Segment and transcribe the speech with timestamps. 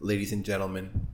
[0.00, 1.08] Ladies and gentlemen,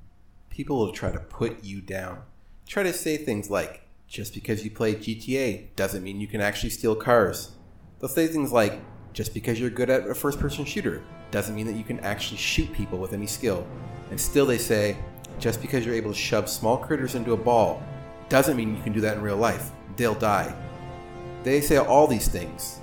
[0.51, 2.19] people will try to put you down.
[2.69, 6.69] Try to say things like, just because you play GTA doesn't mean you can actually
[6.69, 7.53] steal cars.
[7.99, 8.79] They'll say things like,
[9.15, 12.37] just because you're good at a first person shooter doesn't mean that you can actually
[12.37, 13.67] shoot people with any skill.
[14.11, 14.99] And still they say,
[15.39, 17.83] just because you're able to shove small critters into a ball
[18.29, 19.71] doesn't mean you can do that in real life.
[19.97, 20.55] They'll die.
[21.43, 22.81] They say all these things.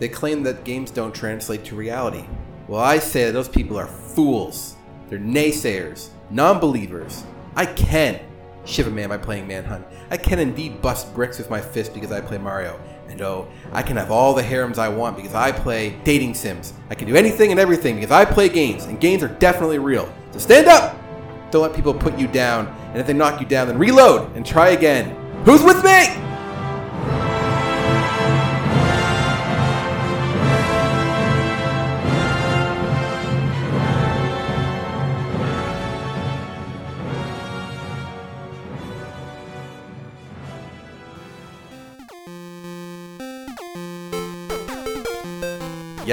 [0.00, 2.24] They claim that games don't translate to reality.
[2.66, 4.73] Well, I say that those people are fools.
[5.08, 7.24] They're naysayers, non believers.
[7.56, 8.20] I can
[8.64, 9.86] shiv a man by playing Manhunt.
[10.10, 12.80] I can indeed bust bricks with my fist because I play Mario.
[13.08, 16.72] And oh, I can have all the harems I want because I play dating sims.
[16.90, 20.12] I can do anything and everything because I play games, and games are definitely real.
[20.32, 20.98] So stand up!
[21.50, 24.44] Don't let people put you down, and if they knock you down, then reload and
[24.44, 25.14] try again.
[25.44, 26.23] Who's with me?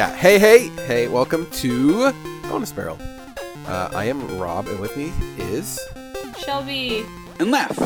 [0.02, 0.16] Yeah.
[0.16, 2.12] Hey, hey, hey, welcome to
[2.50, 2.98] Bonus Barrel.
[3.68, 5.80] Uh, I am Rob, and with me is.
[6.44, 7.06] Shelby.
[7.38, 7.80] and laugh.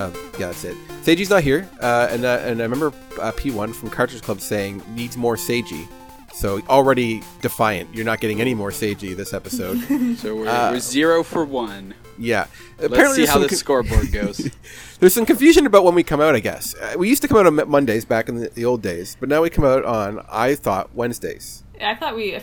[0.00, 0.76] Um, yeah, that's it.
[1.04, 2.88] Seiji's not here, uh, and uh, and I remember
[3.20, 5.86] uh, P1 from Cartridge Club saying needs more Seiji.
[6.38, 7.92] So already defiant.
[7.92, 9.78] You're not getting any more Seiji this episode.
[10.18, 11.94] So we're, Uh, we're zero for one.
[12.16, 12.46] yeah.
[12.78, 14.48] Let's see how the con- scoreboard goes.
[15.00, 16.36] there's some confusion about when we come out.
[16.36, 18.82] I guess uh, we used to come out on Mondays back in the, the old
[18.82, 21.64] days, but now we come out on I thought Wednesdays.
[21.80, 22.38] I thought we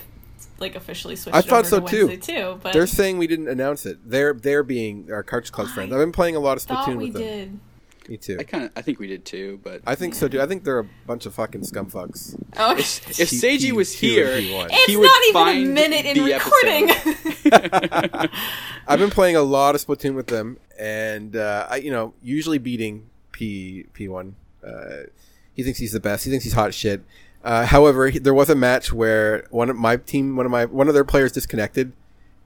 [0.59, 1.37] like officially switched.
[1.37, 2.17] I thought over so, to too.
[2.17, 2.59] Too.
[2.61, 3.97] But They're saying we didn't announce it.
[4.09, 5.93] They're they're being our Cartridge Club friends.
[5.93, 7.21] I've been playing a lot of thought Splatoon we with them.
[7.21, 7.59] did.
[8.07, 8.37] Me too.
[8.39, 10.41] I kind of, I think we did too, but I think so too.
[10.41, 12.39] I think they're a bunch of fucking scumfucks.
[12.57, 14.67] Oh, if, if Seiji was here, T1.
[14.71, 18.29] it's he would not even a minute in the recording.
[18.87, 22.57] I've been playing a lot of Splatoon with them, and uh, I, you know, usually
[22.59, 24.35] beating P P one.
[24.65, 25.03] Uh,
[25.53, 26.25] he thinks he's the best.
[26.25, 27.03] He thinks he's hot shit.
[27.43, 30.65] Uh, however, he, there was a match where one of my team, one of my
[30.65, 31.93] one of their players disconnected,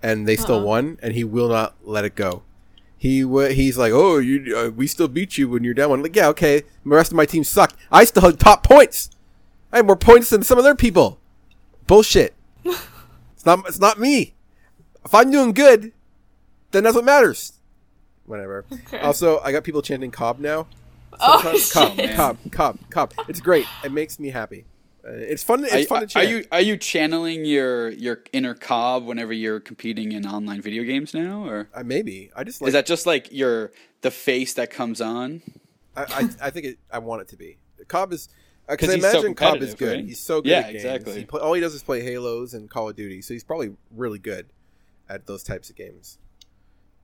[0.04, 0.66] and they still Uh-oh.
[0.66, 2.44] won, and he will not let it go.
[3.00, 6.04] He w- he's like, oh, you uh, we still beat you when you're down one.
[6.04, 6.60] Like, yeah, okay.
[6.84, 7.76] The rest of my team sucked.
[7.92, 9.10] I still had top points.
[9.72, 11.18] I had more points than some other people.
[11.88, 12.36] Bullshit.
[12.66, 13.60] it's not.
[13.68, 14.34] It's not me.
[15.06, 15.94] If I'm doing good,
[16.72, 17.54] then that's what matters.
[18.26, 18.66] Whatever.
[18.72, 19.00] Okay.
[19.00, 20.68] Also, I got people chanting "Cobb" now.
[21.22, 22.16] Oh, Sometimes- Cobb, shit.
[22.16, 23.14] Cobb, Cobb, Cobb.
[23.30, 23.66] It's great.
[23.84, 24.66] It makes me happy.
[25.06, 25.64] Uh, it's fun.
[25.64, 29.60] It's are, fun to are you are you channeling your your inner Cobb whenever you're
[29.60, 32.32] competing in online video games now, or Uh, maybe.
[32.36, 32.68] I just like.
[32.70, 33.72] is that just like your
[34.02, 35.42] the face that comes on?
[35.96, 37.58] I, I, I think it, I want it to be.
[37.88, 38.28] Cobb is
[38.68, 39.96] because 'Cause I he's so imagine Cobb is good.
[39.98, 40.06] right?
[40.06, 40.50] He's so good.
[40.50, 41.14] Yeah, exactly.
[41.20, 43.72] He play, all he does is play Halos and Call of Duty, so he's probably
[43.96, 44.48] really good
[45.08, 46.18] at those types of games.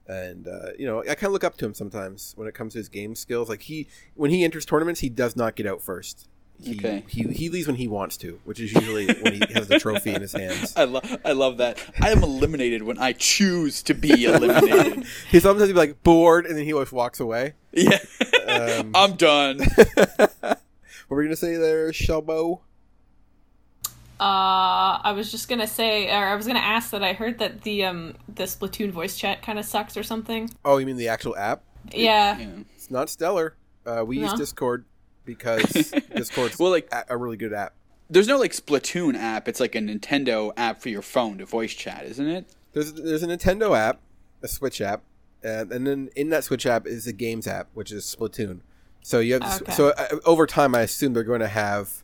[0.07, 2.73] And uh, you know, I kind of look up to him sometimes when it comes
[2.73, 3.49] to his game skills.
[3.49, 6.27] Like he, when he enters tournaments, he does not get out first.
[6.61, 7.03] He, Okay.
[7.07, 10.13] he he leaves when he wants to, which is usually when he has the trophy
[10.13, 10.73] in his hands.
[10.77, 11.77] I love I love that.
[12.01, 15.05] I am eliminated when I choose to be eliminated.
[15.29, 17.53] He sometimes he'd be like bored, and then he always walks away.
[17.73, 17.99] yeah,
[18.47, 19.59] Um, I'm done.
[19.59, 20.57] what
[21.09, 22.61] were you gonna say there, Shelbo?
[24.17, 27.63] Uh, I was just gonna say, or I was gonna ask that I heard that
[27.63, 30.49] the um the Splatoon voice chat kind of sucks or something.
[30.63, 31.63] Oh, you mean the actual app?
[31.91, 32.37] Yeah.
[32.39, 32.47] Yeah.
[32.75, 33.55] It's not stellar.
[33.85, 34.85] Uh, we use Discord
[35.25, 35.63] because
[36.15, 37.73] Discord's Well, like- a, a really good app.
[38.09, 39.47] There's no like Splatoon app.
[39.47, 42.45] It's like a Nintendo app for your phone to voice chat, isn't it?
[42.73, 43.99] There's there's a Nintendo app,
[44.43, 45.01] a Switch app,
[45.41, 48.59] and, and then in that Switch app is a games app, which is Splatoon.
[49.01, 49.71] So you have Okay.
[49.71, 52.03] so uh, over time, I assume they're going to have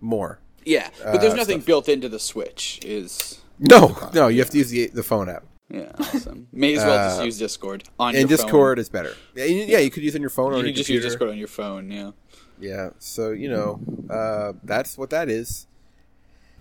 [0.00, 0.38] more.
[0.64, 1.66] Yeah, but there's Uh, nothing stuff.
[1.66, 2.80] built into the Switch.
[2.82, 6.48] Is No, no, you have to use the the phone app, yeah, awesome.
[6.52, 9.14] May as well Uh, just use Discord on and your Discord is better.
[9.34, 10.54] Yeah, you, yeah, you could use it on your phone Phone.
[10.54, 11.02] or You your can just use.
[11.04, 11.90] Discord on your phone.
[11.90, 12.12] Yeah.
[12.58, 15.66] Yeah, so you know, uh, that's what that is.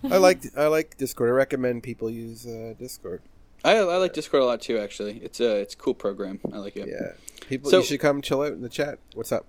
[0.04, 1.30] I like I like Discord.
[1.30, 3.22] I recommend people use uh, Discord.
[3.63, 4.78] I, I like Discord a lot too.
[4.78, 6.40] Actually, it's a it's a cool program.
[6.51, 6.88] I like it.
[6.88, 7.13] Yeah,
[7.48, 9.00] people, So- you should come chill out in the chat.
[9.13, 9.45] What's up?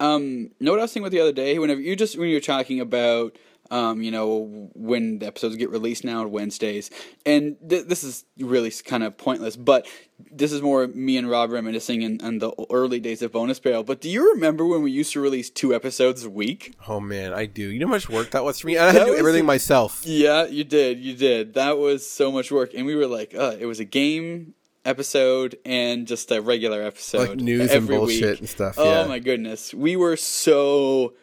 [0.00, 1.58] Um, know what I was thinking about the other day?
[1.58, 3.36] Whenever you just when you were talking about,
[3.70, 6.90] um, you know, when the episodes get released now on Wednesdays,
[7.24, 9.86] and th- this is really kind of pointless, but
[10.30, 13.82] this is more me and Rob reminiscing in, in the early days of Bonus Barrel.
[13.84, 16.74] But do you remember when we used to release two episodes a week?
[16.88, 17.68] Oh man, I do.
[17.70, 18.76] You know how much work that was for me.
[18.78, 20.02] I had to do everything a- myself.
[20.04, 21.00] Yeah, you did.
[21.00, 21.54] You did.
[21.54, 24.54] That was so much work, and we were like, uh, it was a game
[24.86, 28.38] episode and just a regular episode, Like news and bullshit week.
[28.40, 29.06] and stuff, Oh yeah.
[29.06, 31.14] my goodness, we were so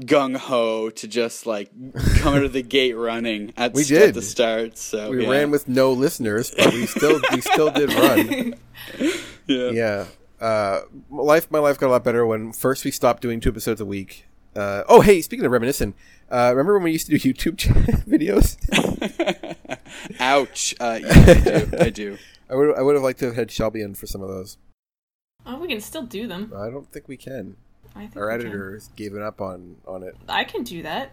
[0.00, 1.70] gung ho to just like
[2.16, 4.14] come out of the gate running at, We at did.
[4.14, 4.76] the start.
[4.78, 5.30] So We yeah.
[5.30, 8.54] ran with no listeners, but we still we still did run.
[9.46, 9.70] yeah.
[9.70, 10.04] Yeah.
[10.38, 13.48] Uh, my life my life got a lot better when first we stopped doing two
[13.48, 14.26] episodes a week.
[14.54, 15.94] Uh, oh hey, speaking of reminiscing,
[16.30, 17.56] uh, remember when we used to do YouTube
[18.06, 18.56] videos?
[20.20, 20.74] Ouch.
[20.80, 21.76] Uh, yeah, I do.
[21.80, 22.18] I do.
[22.50, 24.58] I would I would have liked to have had Shelby in for some of those.
[25.44, 26.52] Oh, we can still do them.
[26.56, 27.56] I don't think we can.
[27.94, 28.40] I think Our we can.
[28.46, 30.16] editor has given up on on it.
[30.28, 31.12] I can do that.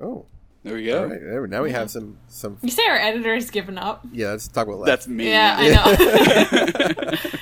[0.00, 0.26] Oh,
[0.64, 1.04] There we go.
[1.06, 1.20] right.
[1.20, 2.58] There- Now we have some some.
[2.62, 4.06] You say our editor has given up.
[4.12, 4.86] Yeah, let's talk about that.
[4.86, 5.28] That's me.
[5.30, 7.16] Yeah, I know.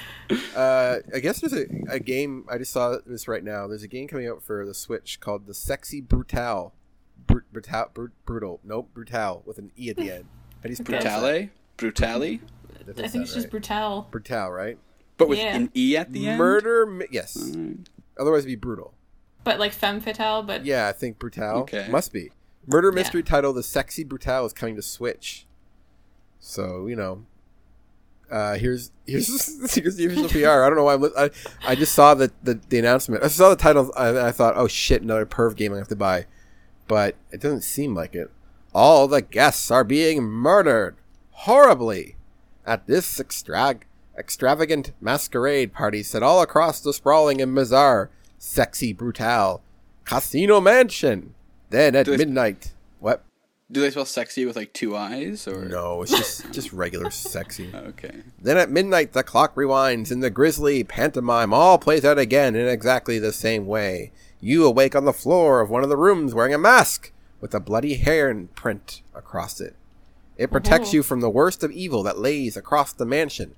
[0.55, 2.45] Uh, I guess there's a, a game.
[2.51, 3.67] I just saw this right now.
[3.67, 6.75] There's a game coming out for the Switch called the Sexy Brutal.
[7.27, 8.61] Br- brutal, br- brutal.
[8.65, 10.25] Nope, brutal with an e at the end.
[10.63, 11.23] How do you pronounce that?
[11.23, 11.51] Brutale?
[11.79, 12.41] Brutale?
[12.89, 13.51] That doesn't I think sound it's just right.
[13.51, 14.09] brutal.
[14.11, 14.79] brutal, right?
[15.19, 15.57] But with Yeah.
[15.57, 16.39] an E at the end?
[16.39, 16.87] Murder.
[16.87, 17.37] mi- Yes.
[17.37, 17.89] Alright.
[18.19, 18.95] Otherwise, it'd be brutal.
[19.45, 21.59] But like femme fatale, but Yeah, I think brutal.
[21.61, 21.87] Okay.
[21.91, 22.31] Must be.
[22.67, 22.95] Murder Yeah.
[22.97, 25.47] mystery title: The Sexy Brutal is coming to Switch.
[26.41, 27.25] So you know,
[28.31, 29.29] uh, here's here's
[29.75, 30.63] here's the official PR.
[30.63, 31.31] I don't know why I'm, li- I
[31.67, 33.23] I just saw the, the the announcement.
[33.25, 33.93] I saw the title.
[33.97, 36.27] I, I thought, oh shit, another perv game I have to buy,
[36.89, 38.31] but it doesn't seem like it.
[38.75, 40.97] All the guests are being murdered
[41.31, 42.17] horribly
[42.69, 43.81] at this extra-
[44.19, 49.63] extravagant masquerade party set all across the sprawling and bizarre, sexy, brutal
[50.05, 51.35] casino mansion.
[51.71, 53.23] Then at they- midnight, what?
[53.71, 55.47] Do they spell sexy with like two eyes?
[55.47, 57.71] or No, it's just just regular sexy.
[57.75, 58.23] Okay.
[58.41, 62.67] Then at midnight, the clock rewinds, and the grisly pantomime all plays out again in
[62.67, 64.11] exactly the same way.
[64.41, 67.13] You awake on the floor of one of the rooms wearing a mask
[67.43, 69.75] with a bloody hair print across it.
[70.39, 70.93] It protects Oh.
[70.95, 73.55] you from the worst of evil that lays across the mansion.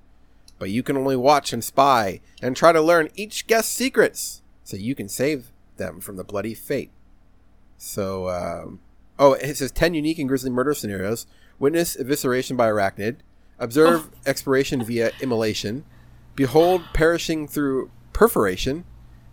[0.58, 4.76] But you can only watch and spy and try to learn each guest's secrets so
[4.76, 6.90] you can save them from the bloody fate.
[7.78, 8.80] So, um,
[9.18, 11.26] oh, it says 10 unique and grisly murder scenarios.
[11.58, 13.16] Witness evisceration by arachnid.
[13.58, 15.84] Observe expiration via immolation.
[16.34, 18.84] Behold perishing through perforation.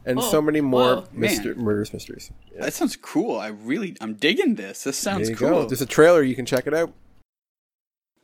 [0.05, 1.07] And so Oh, many more whoa.
[1.13, 2.31] myster- murderous mysteries.
[2.53, 2.61] Yeah.
[2.61, 3.37] That sounds cool.
[3.37, 4.83] I really, I'm digging this.
[4.83, 5.49] This There sounds you cool.
[5.49, 5.65] go.
[5.67, 6.23] There's a trailer.
[6.23, 6.93] You can check it out.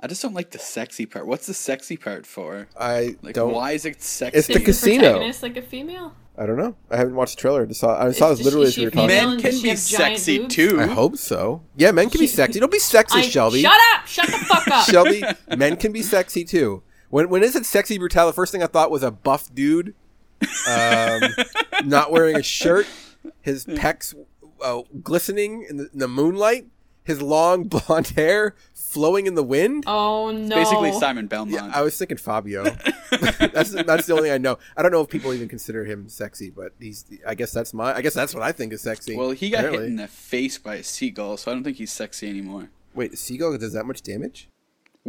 [0.04, 1.26] I just don't like the sexy part.
[1.26, 2.68] What's the sexy part for?
[2.78, 3.54] I Like, don't.
[3.54, 4.38] why is it sexy?
[4.38, 5.04] It's the is casino.
[5.04, 6.14] protagonist like a female?
[6.38, 6.76] I don't know.
[6.92, 7.62] I haven't watched the trailer.
[7.62, 7.98] I just saw.
[8.08, 9.08] I saw Is- it literally is as she we were a talking.
[9.08, 10.56] Men can be sexy boobs?
[10.56, 10.78] too.
[10.82, 11.62] I hope so.
[11.78, 12.60] Yeah, men can be sexy.
[12.60, 13.62] Don't be sexy, I- Shelby.
[13.62, 14.06] Shut up!
[14.08, 14.86] Shut the fuck up!
[14.90, 15.24] Shelby,
[15.58, 16.84] men can be sexy too.
[17.10, 19.94] When when it sexy brutal, the first thing I thought was a buff dude,
[20.68, 21.22] um,
[21.86, 22.88] not wearing a shirt,
[23.42, 24.16] his pecs
[24.62, 26.66] uh, glistening in the, in the moonlight,
[27.04, 29.84] his long blonde hair flowing in the wind.
[29.88, 30.56] Oh no!
[30.56, 31.52] Basically, Simon Belmont.
[31.52, 32.64] Yeah, I was thinking Fabio.
[33.12, 34.58] that's that's the only thing I know.
[34.78, 37.06] I don't know if people even consider him sexy, but he's.
[37.28, 37.94] I guess that's my.
[37.96, 39.16] I guess that's what I think is sexy.
[39.16, 41.92] well, he got hit in the face by a seagull, so I don't think he's
[41.92, 42.70] sexy anymore.
[42.94, 44.48] Wait, a seagull does that much damage?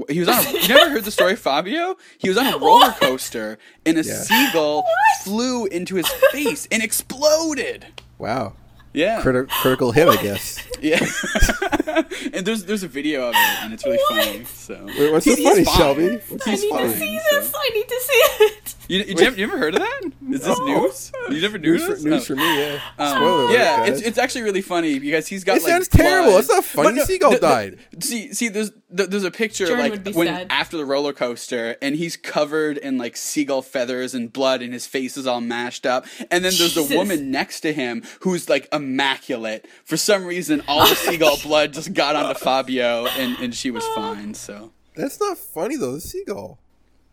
[0.08, 0.44] He was on.
[0.44, 1.96] A, you never heard the story, Fabio?
[2.18, 4.14] He was on a roller coaster, and a Yeah.
[4.22, 4.84] seagull
[5.22, 7.86] flew into his face and exploded.
[8.18, 8.54] Wow,
[8.94, 10.64] Yeah, Criti- critical hit, I guess.
[10.80, 10.98] yeah.
[12.32, 14.44] and there's there's a video of it, and it's really funny.
[14.44, 15.76] So Wait, what's so He's funny, fine.
[15.76, 16.08] Shelby?
[16.28, 17.52] What's I He's need fine, to see so- this.
[17.56, 18.74] I need to see it.
[18.86, 20.00] You, you, never, you ever heard of that?
[20.30, 20.64] Is this No.
[20.66, 21.10] news?
[21.30, 22.04] You never knew News for, this?
[22.04, 22.24] news Oh.
[22.26, 22.80] for me, yeah.
[22.98, 23.88] Um, Spoiler yeah, guys.
[23.98, 26.32] it's it's actually really funny because he's got It like sounds terrible.
[26.32, 26.40] blood.
[26.40, 26.96] It's not funny.
[26.98, 27.78] No, Seagull the- the- died.
[28.00, 30.46] See, see, there's th- there's a picture Jordan like when sad.
[30.50, 34.86] after the roller coaster, and he's covered in like seagull feathers and blood, and his
[34.86, 36.06] face is all mashed up.
[36.18, 36.88] And then there's Jesus.
[36.88, 39.66] the woman next to him who's like immaculate.
[39.84, 43.86] For some reason, all the seagull blood just got onto Fabio, and and she was
[43.88, 44.34] fine.
[44.34, 45.92] So That's not funny though.
[45.92, 46.58] The seagull,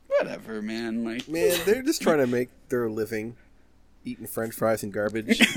[0.08, 1.04] whatever, man.
[1.04, 3.36] Like man, they're just trying to make their living,
[4.06, 5.40] eating French fries and garbage.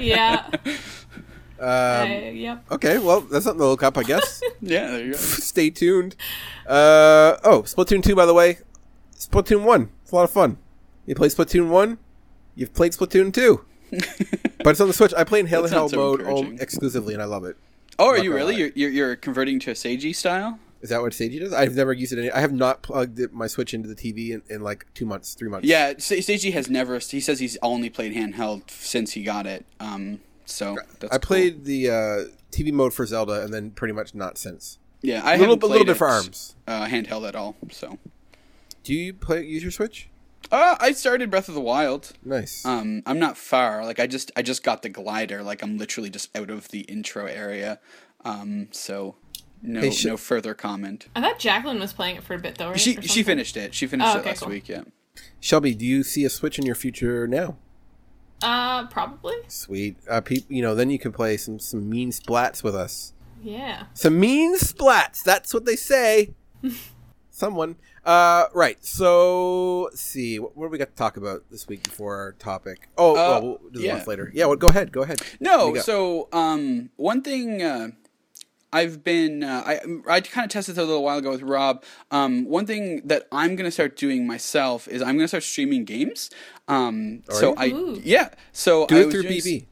[0.00, 0.44] Yeah.
[1.60, 2.64] Um, I- yep.
[2.68, 4.42] okay, well, that's something to look up, I guess.
[4.60, 5.16] yeah, there you go.
[5.18, 6.16] Stay tuned.
[6.66, 8.58] Uh, oh, Splatoon two, by the way.
[9.16, 9.90] Splatoon one.
[10.02, 10.58] It's a lot of fun.
[11.06, 11.98] You play Splatoon one.
[12.54, 13.64] You've played Splatoon two.
[13.90, 15.14] but it's on the Switch.
[15.16, 17.56] I play in That Hell so mode all- exclusively, and I love it.
[17.98, 18.56] Oh, are you really?
[18.56, 20.58] You're, you're you're converting to a Seiji style?
[20.80, 21.52] Is that what Seiji does?
[21.52, 22.18] I've never used it.
[22.18, 25.06] Any, I have not plugged it, my Switch into the TV in, in like two
[25.06, 25.66] months, three months.
[25.66, 26.98] Yeah, Se- Seiji has never.
[26.98, 29.64] He says he's only played handheld since he got it.
[29.80, 31.26] Um, so that's I cool.
[31.26, 34.78] played the uh, TV mode for Zelda, and then pretty much not since.
[35.02, 36.56] Yeah, I a little, haven't a little played bit for arms.
[36.66, 37.56] Uh, handheld at all.
[37.70, 37.98] So,
[38.82, 40.08] Do you play use your Switch?
[40.52, 42.12] uh, I started Breath of the Wild.
[42.24, 42.64] Nice.
[42.64, 43.84] Um, I'm not far.
[43.84, 45.42] Like I just I just got the glider.
[45.42, 47.80] Like I'm literally just out of the intro area.
[48.24, 49.16] Um, so
[49.62, 51.08] no Hey, sh- no further comment.
[51.16, 52.70] I thought Jacqueline was playing it for a bit though.
[52.70, 52.80] Right?
[52.80, 53.74] She she finished it.
[53.74, 54.48] She finished Oh, it last cool.
[54.50, 54.68] week.
[54.68, 54.82] Yeah.
[55.40, 57.56] Shelby, do you see a Switch in your future now?
[58.44, 59.36] Uh, probably.
[59.48, 59.96] Sweet.
[60.08, 63.12] Uh, peop, you know, then you can play some some mean splats with us.
[63.42, 63.84] Yeah.
[63.94, 65.22] Some mean splats.
[65.22, 66.34] That's what they say.
[67.30, 67.76] Someone.
[68.04, 68.82] Uh, right.
[68.84, 70.38] So, let's see.
[70.38, 72.88] What, what do we got to talk about this week before our topic?
[72.96, 73.94] Oh, Uh, well, we'll do the yeah.
[73.94, 74.30] ones later.
[74.34, 74.46] Yeah.
[74.46, 74.92] Well, go ahead.
[74.92, 75.20] Go ahead.
[75.40, 77.88] No, so um, one thing uh,
[78.74, 81.84] I've been uh, I I kind of tested this a little while ago with Rob.
[82.10, 86.28] Um, one thing that I'm gonna start doing myself is I'm gonna start streaming games.
[86.66, 87.54] Um, Are so you?
[87.56, 88.00] I Ooh.
[88.04, 88.30] yeah.
[88.52, 89.66] So do I it through doing s- BB.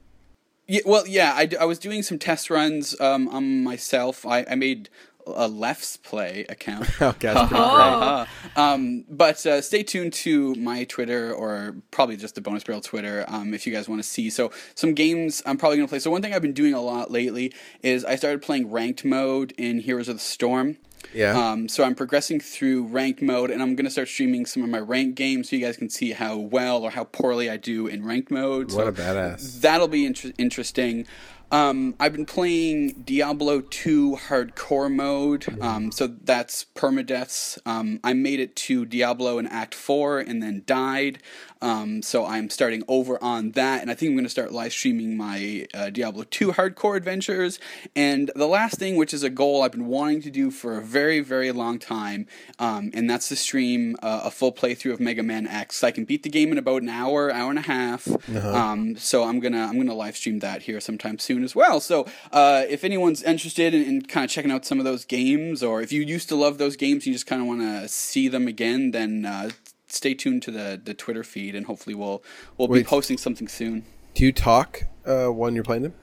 [0.68, 4.24] Yeah, well, yeah, I, I was doing some test runs um, on myself.
[4.24, 4.88] I, I made
[5.26, 6.88] a Left's Play account.
[7.00, 7.74] Oh, God, that's pretty Oh.
[7.74, 8.56] great.
[8.56, 12.80] Uh, um, but uh, stay tuned to my Twitter or probably just the Bonus Barrel
[12.80, 14.30] Twitter um, if you guys want to see.
[14.30, 15.98] So some games I'm probably going to play.
[15.98, 17.52] So one thing I've been doing a lot lately
[17.82, 20.76] is I started playing ranked mode in Heroes of the Storm.
[21.12, 21.36] Yeah.
[21.36, 24.68] Um, so I'm progressing through ranked mode, and I'm going to start streaming some of
[24.70, 27.88] my ranked games so you guys can see how well or how poorly I do
[27.88, 28.66] in ranked mode.
[28.72, 29.60] What so a badass.
[29.60, 31.04] That'll be inter- interesting.
[31.52, 37.58] Um, I've been playing Diablo 2 hardcore mode, um, so that's permadeaths.
[37.66, 41.18] Um, I made it to Diablo in Act 4 and then died,
[41.60, 44.72] um, so I'm starting over on that, and I think I'm going to start live
[44.72, 47.58] streaming my uh, Diablo 2 hardcore adventures.
[47.94, 50.82] And the last thing, which is a goal I've been wanting to do for a
[50.82, 52.26] very, very long time,
[52.58, 55.84] um, and that's to stream uh, a full playthrough of Mega Man X.
[55.84, 58.08] I can beat the game in about an hour, hour and a half.
[58.34, 61.80] Um, so I'm gonna I'm gonna live stream that here sometime soon as well.
[61.80, 65.62] So uh, if anyone's interested in, in kind of checking out some of those games,
[65.62, 67.88] or if you used to love those games, and you just kind of want to
[67.88, 69.50] see them again, then uh,
[69.86, 72.22] stay tuned to the the Twitter feed, and hopefully we'll
[72.56, 73.84] we'll be posting something soon.
[74.14, 75.94] Do you talk uh, when you're playing them?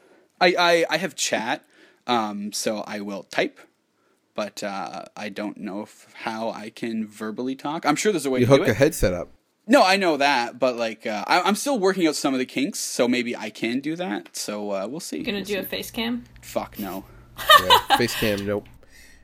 [0.42, 1.64] I I, I have chat,
[2.08, 3.60] um, so I will type.
[4.36, 7.86] But uh, I don't know if, how I can verbally talk.
[7.86, 9.32] I'm sure there's a way You to do hook a headset up.
[9.72, 12.46] No, I know that, but like uh, I, I'm still working out some of the
[12.46, 14.36] kinks, so maybe I can do that.
[14.36, 15.20] So uh, we'll see.
[15.20, 16.26] You gonna We'll do a face cam?
[16.42, 17.06] Fuck no.
[17.64, 18.68] Yeah, face cam, nope.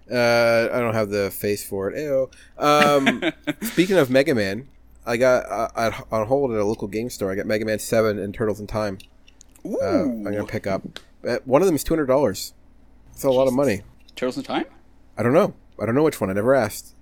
[0.09, 1.95] Uh, I don't have the face for it.
[1.97, 2.31] Ayo.
[2.59, 3.23] Um,
[3.67, 4.67] speaking of Mega Man,
[5.03, 7.31] I got uh, on hold at a local game store.
[7.31, 8.99] I got Mega Man Seven and Turtles in Time.
[9.65, 10.83] Ooh, Uh, I'm gonna pick up.
[11.27, 12.53] Uh, one of them is two hundred dollars.
[13.13, 13.81] It's a lot of money.
[14.15, 14.65] Turtles in Time.
[15.17, 15.55] I don't know.
[15.81, 16.29] I don't know which one.
[16.29, 16.94] I never asked.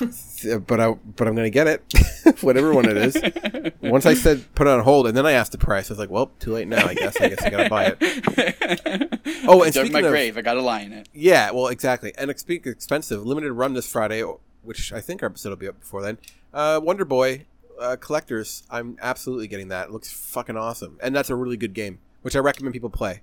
[0.66, 1.82] But I but I'm gonna get it,
[2.42, 3.72] whatever one it is.
[3.80, 5.90] Once I said put it on hold, and then I asked the price.
[5.90, 6.86] I was like, well, too late now.
[6.86, 7.18] I guess.
[7.20, 9.12] I guess I gotta buy it.
[9.48, 10.36] Oh, and Dug my of grave.
[10.36, 11.08] I got to lie in it.
[11.12, 12.12] Yeah, well, exactly.
[12.18, 13.24] And speak expensive.
[13.24, 14.24] Limited run this Friday,
[14.62, 16.18] which I think our episode will be up before then.
[16.52, 17.46] Uh, Wonder Boy
[17.80, 18.64] uh, collectors.
[18.70, 19.88] I'm absolutely getting that.
[19.88, 23.22] It looks fucking awesome, and that's a really good game, which I recommend people play.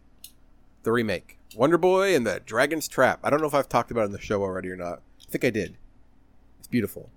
[0.83, 3.19] The remake, Wonder Boy and the Dragon's Trap.
[3.23, 5.01] I don't know if I've talked about it in the show already or not.
[5.21, 5.75] I think I did.
[6.73, 7.09] It's beautiful.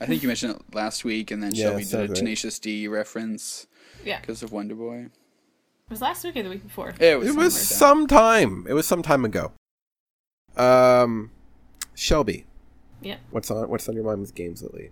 [0.00, 2.16] I think you mentioned it last week, and then Yeah, Shelby did a sounds right.
[2.16, 3.66] Tenacious D reference
[4.04, 4.20] Yeah.
[4.20, 5.06] because of Wonder Boy.
[5.06, 6.94] It was last week or the week before?
[7.00, 8.66] It was, It was some time.
[8.68, 9.50] It was some time ago.
[10.56, 11.32] Um,
[11.96, 12.46] Shelby,
[13.02, 13.16] Yeah.
[13.32, 14.90] what's on What's on your mind with games lately?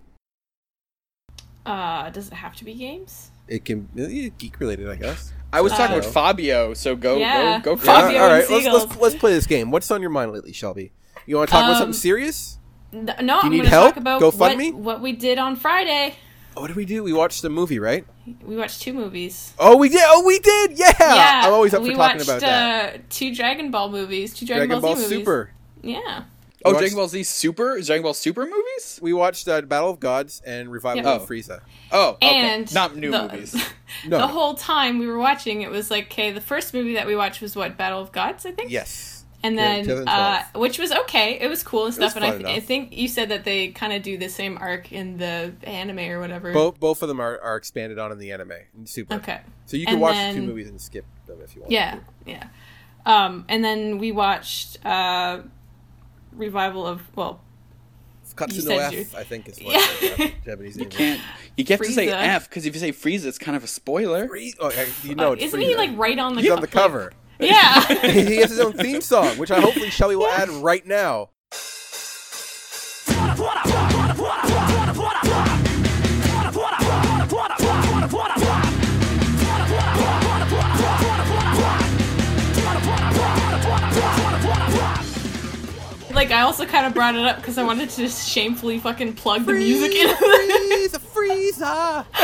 [1.64, 3.30] Uh, does it have to be games?
[3.46, 5.32] It can eh, geek related, I guess.
[5.52, 7.60] I was talking Uh, about Fabio, so go Yeah.
[7.60, 8.00] go go Yeah.
[8.00, 8.18] Fabio.
[8.18, 8.50] all and.
[8.50, 9.70] Let's, let's let's play this game.
[9.70, 10.90] What's on your mind lately, Shelby?
[11.24, 12.57] You want to talk about Um, something serious?
[12.92, 14.72] N- No, I'm going to talk about Go what, me?
[14.72, 16.14] what we did on Friday.
[16.56, 17.02] Oh, what did we do?
[17.04, 18.04] We watched the movie, right?
[18.42, 19.52] We watched two movies.
[19.58, 20.02] Oh, we did.
[20.04, 20.78] Oh, we did.
[20.78, 21.42] Yeah.
[21.44, 22.94] I'm always up we for talking watched, about that.
[22.94, 25.18] Uh, two Dragon Ball movies, two Dragon, Dragon Ball Z movies.
[25.18, 25.50] Super.
[25.82, 26.24] Yeah.
[26.64, 27.76] Oh, watched- Dragon Ball Z Super?
[27.76, 28.98] Is Dragon Ball Super movies?
[29.00, 31.10] We watched uh, Battle of Gods and Revival Yeah.
[31.12, 31.26] of Oh.
[31.26, 31.60] Frieza.
[31.92, 32.26] Oh, okay.
[32.36, 33.54] And not new the, movies.
[34.06, 34.18] No.
[34.18, 37.14] the whole time we were watching, it was like, okay, the first movie that we
[37.16, 38.70] watched was what Battle of Gods, I think.
[38.70, 39.17] Yes.
[39.42, 40.42] And Yeah, then, 2012.
[40.54, 41.38] uh, which was okay.
[41.40, 42.16] It was cool and stuff.
[42.16, 44.90] and I, fun I think you said that they kind of do the same arc
[44.92, 46.52] in the anime or whatever.
[46.52, 48.52] Both both of them are, are expanded on in the anime.
[48.84, 49.14] Super.
[49.14, 49.40] Okay.
[49.66, 51.70] So you can And watch then- the two movies and skip them if you want.
[51.70, 52.48] Yeah, yeah.
[53.06, 55.42] Um, and then we watched uh,
[56.32, 57.40] revival of well,
[58.34, 60.16] Katsuno You said F, you- I think is what Yeah.
[60.16, 60.96] the Japanese name is.
[60.96, 61.20] Can't
[61.56, 64.26] you have to say F because if you say Frieza, it's kind of a spoiler.
[64.28, 64.70] Free- Oh,
[65.04, 67.12] you know, it's isn't he like right on the He's on the like- cover.
[67.40, 67.86] Yeah.
[68.02, 71.30] he has his own theme song, which I hopefully Shelby will add right now.
[86.18, 89.12] Like I also kind of brought it up because I wanted to just shamefully fucking
[89.14, 90.08] plug the music in.
[90.10, 90.16] Uh,
[91.14, 92.04] Frieza, Frieza.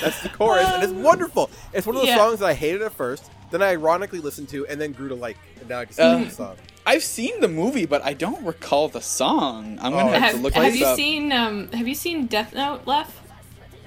[0.00, 1.50] That's the chorus, and it's wonderful.
[1.72, 2.16] It's one of those Yeah.
[2.16, 5.14] songs that I hated at first, then I ironically listened to, and then grew to
[5.14, 6.56] like, and now I just Uh, love the song.
[6.86, 9.78] I've seen the movie, but I don't recall the song.
[9.80, 10.12] I'm gonna Oh.
[10.12, 10.96] have, have to look have this you up.
[10.96, 13.12] seen um Have you seen Death Note, Left?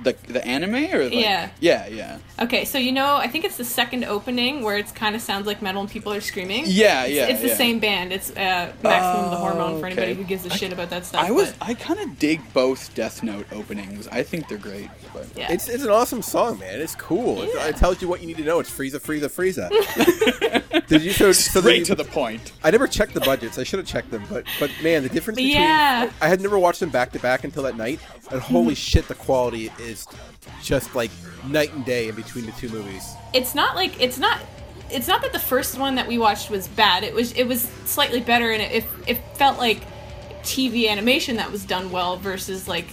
[0.04, 1.50] The the anime or like, Yeah.
[1.60, 5.16] yeah yeah Okay, so you know, I think it's the second opening where it's kind
[5.16, 6.66] of sounds like metal and people are screaming.
[6.68, 7.56] Yeah, It's- yeah, It's the yeah.
[7.56, 8.12] same band.
[8.12, 11.24] It's uh, Maximum the Oh, Hormone for anybody who gives a shit about that stuff.
[11.24, 14.08] I was but, I kind of dig both Death Note openings.
[14.10, 14.90] I think they're great.
[15.14, 15.52] But yeah.
[15.52, 16.82] It's, it's an awesome song, man.
[16.82, 17.42] It's cool.
[17.44, 17.68] It- Yeah.
[17.68, 18.60] It tells you what you need to know.
[18.60, 19.70] It's Frieza, Frieza, Frieza.
[20.88, 22.52] Did you so, so straight then to the point.
[22.64, 23.58] I never checked the budgets.
[23.58, 26.12] I should have checked them, but but man, the difference between Yeah.
[26.22, 28.00] I had never watched them back to back until that night,
[28.30, 29.85] and holy shit, the quality is
[30.62, 31.12] just like
[31.48, 33.14] night and day in between the two movies.
[33.34, 34.40] it's not like it's not
[34.90, 37.04] it's not that the first one that we watched was bad.
[37.04, 39.82] It was it was slightly better and it it, it felt like
[40.44, 42.88] TV animation that was done well versus like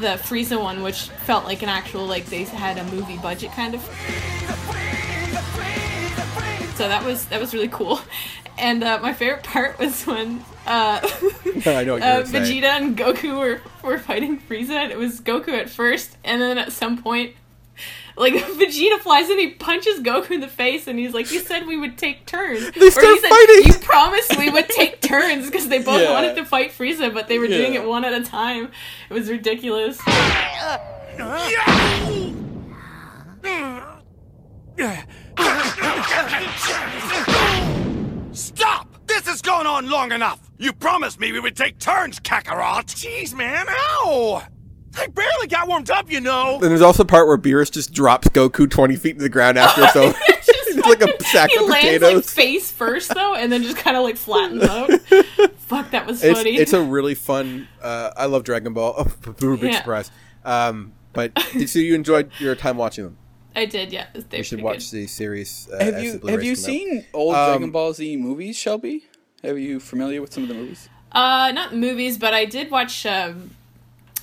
[0.00, 3.74] the Frieza one, which felt like an actual like they had a movie budget kind
[3.74, 3.80] of.
[6.76, 8.00] So that was that was really cool,
[8.58, 11.00] and uh, my favorite part was when uh,
[11.66, 12.22] I know what uh.
[12.22, 16.58] Vegeta and Goku were, were fighting Frieza, and it was Goku at first, and then
[16.58, 17.34] at some point,
[18.16, 21.66] like Vegeta flies in, he punches Goku in the face, and he's like, "You said
[21.66, 23.62] we would take turns." They Or start he said, fighting!
[23.72, 26.12] You promised we would take turns because they both Yeah.
[26.12, 28.70] wanted to fight Frieza, but they were doing it one at a time.
[29.10, 29.98] It was ridiculous.
[38.32, 38.88] Stop!
[39.06, 40.40] This has gone on long enough!
[40.58, 42.84] You promised me we would take turns, Kakarot!
[42.86, 44.42] Jeez, man, ow!
[44.96, 46.58] I barely got warmed up, you know!
[46.60, 49.58] Then there's also a part where Beerus just drops Goku 20 feet to the ground
[49.58, 50.14] after it's over.
[50.28, 52.30] It's just like a fucking- sack he of lands like potatoes.
[52.32, 54.90] face first though, and then just kind of like flattens out.
[55.58, 56.56] Fuck, that was It's, funny.
[56.56, 57.68] it's a really fun.
[57.82, 58.94] Uh, I love Dragon Ball.
[58.98, 59.78] Oh, big Yeah.
[59.78, 60.10] surprise.
[60.44, 63.18] Um, but did so you enjoyed your time watching them?
[63.54, 64.06] I did, yeah.
[64.30, 64.98] They You should watch good.
[65.02, 65.68] the series.
[65.72, 66.66] Uh, Have you the have you come out.
[66.66, 69.04] seen old Um, Dragon Ball Z movies, Shelby?
[69.44, 70.88] Are you familiar with some of the movies?
[71.10, 73.50] Uh, not movies, but I did watch um,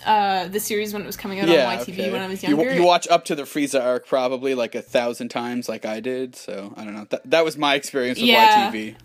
[0.06, 2.74] uh, the series when it was coming out on YTV when I was You- younger.
[2.74, 6.36] You, watch up to the Frieza arc probably like a thousand times, like I did.
[6.36, 7.06] So I don't know.
[7.10, 8.72] That, that was my experience with Yeah.
[8.72, 8.96] YTV.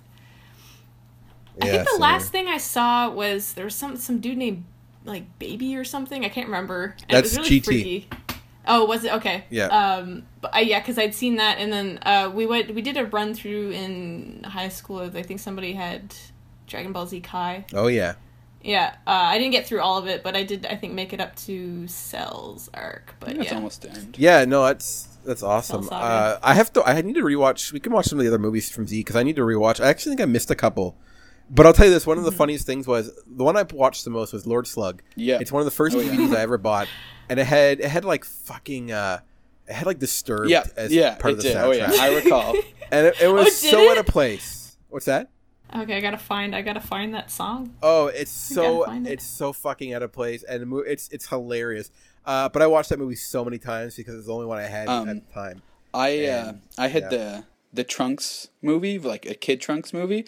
[1.62, 4.38] I Yeah, think the same last thing I saw was there was some some dude
[4.38, 4.64] named
[5.04, 6.24] like Baby or something.
[6.24, 6.96] I can't remember.
[7.08, 7.64] And That's it was really GT.
[7.64, 8.08] freaky.
[8.66, 9.44] Oh, was it okay?
[9.50, 9.66] Yeah.
[9.66, 12.96] Um, but I, yeah, because I'd seen that, and then uh, we went we did
[12.96, 15.00] a run through in high school.
[15.00, 16.14] of- I think somebody had
[16.66, 17.66] Dragon Ball Z Kai.
[17.74, 18.14] Oh yeah.
[18.62, 20.64] Yeah, uh, I didn't get through all of it, but I did.
[20.64, 23.14] I think make it up to Cell's arc.
[23.20, 24.16] But That's yeah, almost the end.
[24.18, 25.87] Yeah, no, that's that's awesome.
[25.92, 26.83] Uh, I have to.
[26.83, 27.72] I need to rewatch.
[27.72, 29.85] We can watch some of the other movies from Z because I need to rewatch.
[29.85, 30.96] I actually think I missed a couple.
[31.50, 34.03] But I'll tell you this: one of the funniest things was the one I watched
[34.05, 35.03] the most was Lord Slug.
[35.14, 35.38] Yeah.
[35.42, 36.12] it's one of the first Oh, yeah.
[36.12, 36.88] DVDs I ever bought,
[37.28, 39.20] and it had it had like fucking uh,
[39.66, 41.56] it had like Disturbed Yeah, as yeah, part it of the did.
[41.56, 42.54] soundtrack, Oh yeah, I recall.
[42.92, 43.90] and it, it was Oh, so it?
[43.92, 44.76] out of place.
[44.88, 45.30] What's that?
[45.74, 46.54] Okay, I gotta find.
[46.54, 47.74] I gotta find that song.
[47.82, 49.06] Oh, it's so it.
[49.06, 51.90] it's so fucking out of place, and the mo- it's it's hilarious.
[52.26, 54.62] Uh, but I watched that movie so many times because it's the only one I
[54.62, 55.62] had Um, at the time.
[55.92, 57.08] I uh, I had yeah.
[57.08, 60.26] the the Trunks movie, like a kid Trunks movie.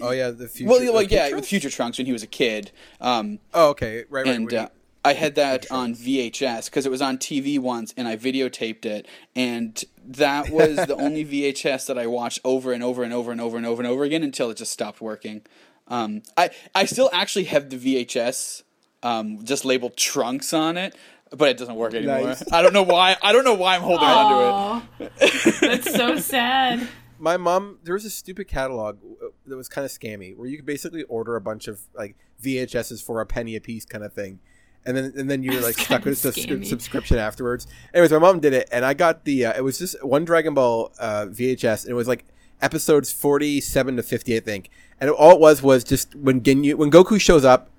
[0.00, 0.70] Oh yeah, the future.
[0.70, 1.36] well, the like yeah, Future?
[1.36, 2.70] with Future Trunks when he was a kid.
[3.00, 4.26] Um, Oh, okay, right, right.
[4.28, 4.54] and wait.
[4.56, 4.68] uh,
[5.04, 9.06] I had that on VHS because it was on TV once, and I videotaped it,
[9.34, 13.40] and that was the only VHS that I watched over and over and over and
[13.40, 15.42] over and over and over again until it just stopped working.
[15.88, 18.62] Um, I I still actually have the VHS,
[19.02, 20.94] um, just labeled Trunks on it,
[21.30, 22.22] but it doesn't work anymore.
[22.22, 22.52] Nice.
[22.52, 23.16] I don't know why.
[23.22, 25.60] I don't know why I'm holding on to it.
[25.60, 26.86] That's so sad.
[27.18, 28.98] my mom, there was a stupid catalog
[29.46, 33.02] that was kind of scammy, where you could basically order a bunch of like VHSs
[33.02, 34.40] for a penny a piece, kind of thing,
[34.86, 36.66] and then and then you were like stuck with a scammy.
[36.66, 37.66] subscription afterwards.
[37.94, 39.46] Anyways, my mom did it, and I got the.
[39.46, 42.24] Uh, it was just one Dragon Ball uh, VHS, and it was like
[42.62, 44.70] episodes forty-seven to fifty, I think.
[45.00, 47.70] And it, all it was was just when Ginyu, when Goku shows up,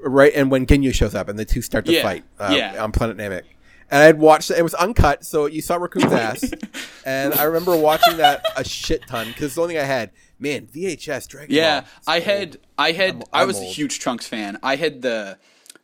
[0.00, 2.82] right, and when Ginyu shows up, and the two start to Yeah, fight uh, yeah.
[2.82, 3.42] on Planet Namek.
[3.90, 4.58] And I'd watched it.
[4.58, 6.50] It was uncut, so you saw Raccoon's ass.
[7.04, 10.10] and I remember watching that a shit ton because it's the only thing I had.
[10.38, 11.88] Man, VHS Dragon Yeah, Ball.
[11.98, 14.58] It's I had I had I'm- i I'm was a huge Trunks fan.
[14.64, 15.38] I had the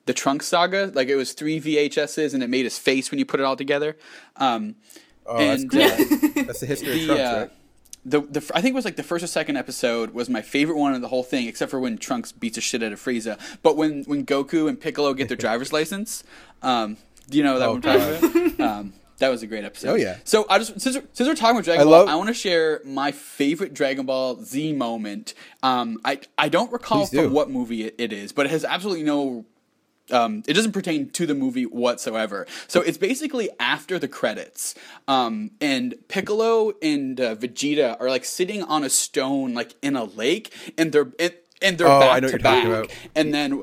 [0.07, 3.25] the Trunks saga, like it was three VHSs, and it made his face when you
[3.27, 3.97] put it all together.
[4.37, 4.77] Um,
[5.27, 5.83] Oh, that's and cool.
[5.83, 7.51] uh, That's the history the of Trunks, uh, right?
[8.05, 10.77] the the I think it was like the first or second episode was my favorite
[10.79, 13.39] one of the whole thing, except for when Trunks beats the shit out of Frieza.
[13.63, 16.25] But when when Goku and Piccolo get their driver's license,
[16.63, 16.97] um,
[17.29, 18.61] do you know that Oh, one talking about?
[18.79, 19.91] Um, that was a great episode.
[19.91, 20.17] Oh, yeah.
[20.25, 22.29] So I just since we're, since we're talking about Dragon I Ball, love- I want
[22.29, 25.35] to share my favorite Dragon Ball Z moment.
[25.63, 27.25] Um, I I don't recall Please do.
[27.25, 29.45] from what movie it, it is, but it has absolutely no
[30.13, 32.47] um, it doesn't pertain to the movie whatsoever.
[32.69, 34.75] So it's basically after the credits,
[35.09, 40.05] um, and Piccolo and uh, Vegeta are like sitting on a stone, like in a
[40.05, 42.85] lake, and they're and, and they're Oh, I back know to what you're talking back,
[42.85, 42.93] about.
[43.15, 43.63] and then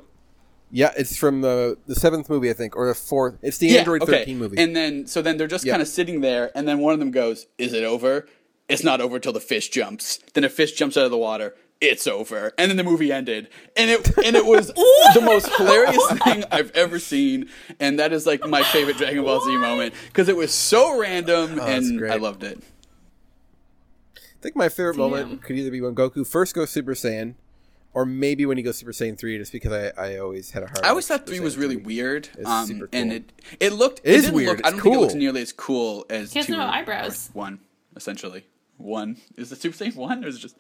[0.72, 3.38] Yeah, it's from the the seventh movie, I think, or the fourth.
[3.42, 4.58] It's the Android thirteen movie.
[4.58, 5.74] And then so then they're just Yeah.
[5.74, 8.28] kind of sitting there, and then one of them goes, "Is it over?"
[8.70, 10.20] It's not over till the fish jumps.
[10.34, 11.56] Then a fish jumps out of the water.
[11.80, 14.68] It's over, and then the movie ended, and it and it was
[15.14, 19.40] the most hilarious thing I've ever seen, and that is like my favorite Dragon Ball
[19.42, 22.12] Z moment because it was so random, Oh, and.
[22.12, 22.64] I loved it.
[24.18, 25.10] I think my favorite Damn.
[25.12, 27.36] moment could either be when Goku first goes Super Saiyan,
[27.94, 30.68] or maybe when he goes Super Saiyan three, just because I, I always had a
[30.68, 30.80] hard.
[30.84, 34.16] I always thought three was really weird, It's um, super and it it looked It
[34.16, 34.58] is didn't weird.
[34.58, 35.20] Look, I don't think it looks cool.
[35.20, 37.30] nearly as cool as He has two no eyebrows.
[37.34, 37.60] One,
[37.96, 38.46] essentially,
[38.78, 40.58] one is the Super Saiyan one, or is it just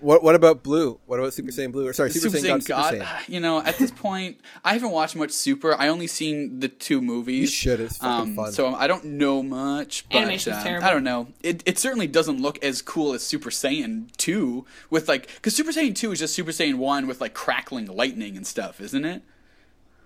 [0.00, 0.98] What What about Blue?
[1.06, 1.86] What about Super Saiyan Blue?
[1.86, 2.90] Or sorry, Super, Super, Saiyan, Saiyan God, God?
[2.92, 3.28] Super Saiyan.
[3.28, 5.74] You know, at this point, I haven't watched much Super.
[5.74, 7.40] I only seen the two movies.
[7.40, 7.80] You should.
[7.80, 8.52] It's fucking um, fun.
[8.52, 10.06] So I don't know much.
[10.10, 10.86] But, Animation's uh, terrible.
[10.86, 11.28] I don't know.
[11.42, 15.70] It it certainly doesn't look as cool as Super Saiyan two with like because Super
[15.72, 19.22] Saiyan two is just Super Saiyan one with like crackling lightning and stuff, isn't it?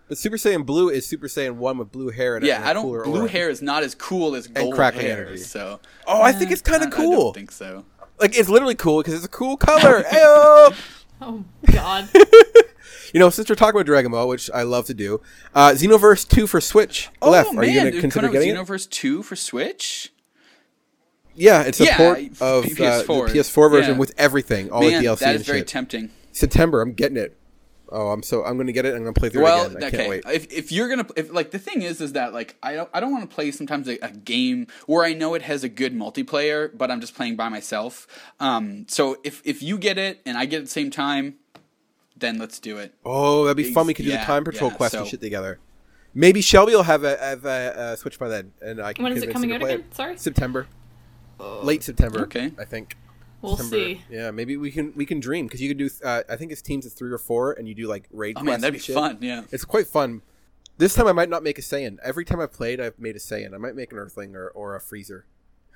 [0.07, 2.65] But Super Saiyan Blue is Super Saiyan one with blue hair and a- Yeah, and
[2.65, 2.83] a I don't.
[2.83, 3.29] cooler Blue aura.
[3.31, 5.27] hair is not as cool as gold crackling hair.
[5.29, 5.39] energy.
[5.39, 5.81] So.
[6.07, 7.11] Oh, I think eh, it's kinda I- I cool.
[7.23, 7.87] don't think so.
[8.21, 10.03] Like it's literally cool because it's a cool color.
[10.09, 10.75] Ayo!
[11.21, 12.09] Oh God.
[13.13, 15.21] You know, since we're talking about Dragon Ball, which I love to do,
[15.55, 17.11] uh, Xenoverse two for Switch.
[17.23, 17.53] Oh left.
[17.53, 18.73] man, Are you going to consider getting with it?
[18.73, 20.13] Xenoverse two for Switch?
[21.37, 23.25] Yeah, it's a Yeah, port of PS4.
[23.29, 23.99] uh, the PS4 version Yeah.
[23.99, 25.69] with everything, all Man, the DLC that and is very shit.
[25.69, 26.11] tempting.
[26.33, 27.37] September, I'm getting it.
[27.91, 28.95] Oh, I'm so I'm going to get it.
[28.95, 29.83] I'm going to play through Well, it again.
[29.83, 29.97] I okay.
[29.97, 30.23] can't wait.
[30.27, 33.01] If if you're gonna if like the thing is is that like I don't I
[33.01, 35.95] don't want to play sometimes a, a game where I know it has a good
[35.95, 38.07] multiplayer, but I'm just playing by myself.
[38.41, 41.35] Um, so if if you get it and I get it at the same time,
[42.17, 42.95] then let's do it.
[43.05, 43.87] Oh, that'd be fun.
[43.87, 45.59] We could do Yeah, the time patrol yeah, quest and shit together.
[46.15, 49.03] Maybe Shelby will have a, have a, uh Switch by then, and I can.
[49.03, 49.81] When is it coming out again?
[49.81, 49.95] it.
[49.95, 50.17] Sorry?
[50.17, 50.69] September,
[51.39, 52.21] late September.
[52.23, 52.53] Okay.
[52.59, 52.97] I think.
[53.45, 53.77] We'll September.
[53.77, 54.01] see.
[54.11, 55.91] Yeah, maybe we can we can dream because you could do.
[56.03, 58.37] Uh, I think it's teams of three or four, and you do like raid.
[58.39, 58.95] Oh man, that'd be shit.
[58.95, 59.19] fun.
[59.21, 59.43] Yeah.
[59.51, 60.23] It's quite fun.
[60.77, 61.99] This time I might not make a Saiyan.
[62.03, 63.55] Every time I've played, I've made a Saiyan.
[63.55, 65.25] I might make an Earthling or, or a Freezer.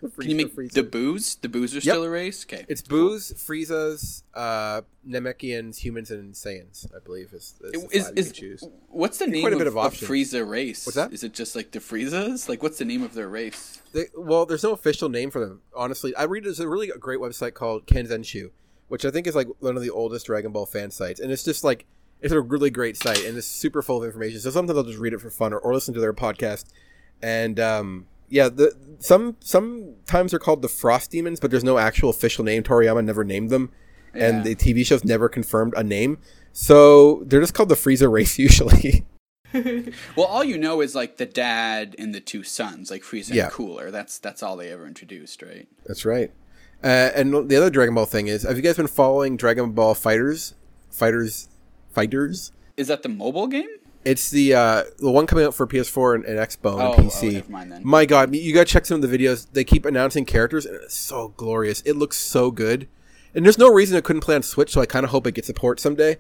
[0.21, 1.41] Can you make the Buus?
[1.41, 2.45] The Buus are still a race.
[2.45, 2.65] Okay.
[2.69, 6.87] It's Buus, Frieza's, uh, Namekians, humans, and Saiyans.
[6.95, 8.65] I believe is, is, the Is, can choose.
[8.89, 9.95] what's the name quite a of, bit of of.
[9.95, 10.87] Frieza race?
[10.87, 11.13] What's that?
[11.13, 12.49] Is it just like the Friezas?
[12.49, 13.83] Like, what's the name of their race?
[13.93, 15.63] They, well, there's no official name for them.
[15.75, 18.51] Honestly, I read there's a really great website called Kanzenshuu,
[18.89, 21.45] which I think is like one of the oldest Dragon Ball fan sites, and it's
[21.45, 21.87] just like
[22.21, 24.41] it's a really great site and it's super full of information.
[24.41, 26.67] So sometimes I'll just read it for fun or, or listen to their podcast,
[27.23, 32.11] and um, yeah, the some sometimes they're called the Frost Demons, but there's no actual
[32.11, 32.63] official name.
[32.63, 33.71] Toriyama never named them,
[34.15, 34.29] Yeah.
[34.29, 36.19] and the TV show's never confirmed a name.
[36.53, 39.05] So they're just called the Frieza race usually.
[40.15, 43.45] Well, all you know is like the dad and the two sons, like Frieza Yeah.
[43.45, 43.91] and Cooler.
[43.91, 45.67] That's that's all they ever introduced, right?
[45.87, 46.31] That's right.
[46.85, 49.95] Uh, and the other Dragon Ball thing is, have you guys been following Dragon Ball
[49.95, 50.53] FighterZ?
[50.91, 51.49] Fighters,
[51.91, 52.53] Fighters.
[52.77, 53.69] Is that the mobile game?
[54.09, 57.09] It's the uh, the one coming out for PS4 and, and Xbox Oh, and oh,
[57.11, 57.33] PC.
[57.35, 57.83] never mind then.
[57.85, 59.47] My God, you gotta check some of the videos.
[59.53, 61.83] They keep announcing characters, and it's so glorious.
[61.83, 62.89] It looks so good,
[63.35, 64.71] and there's no reason it couldn't play on Switch.
[64.73, 66.17] So I kind of hope it gets support someday.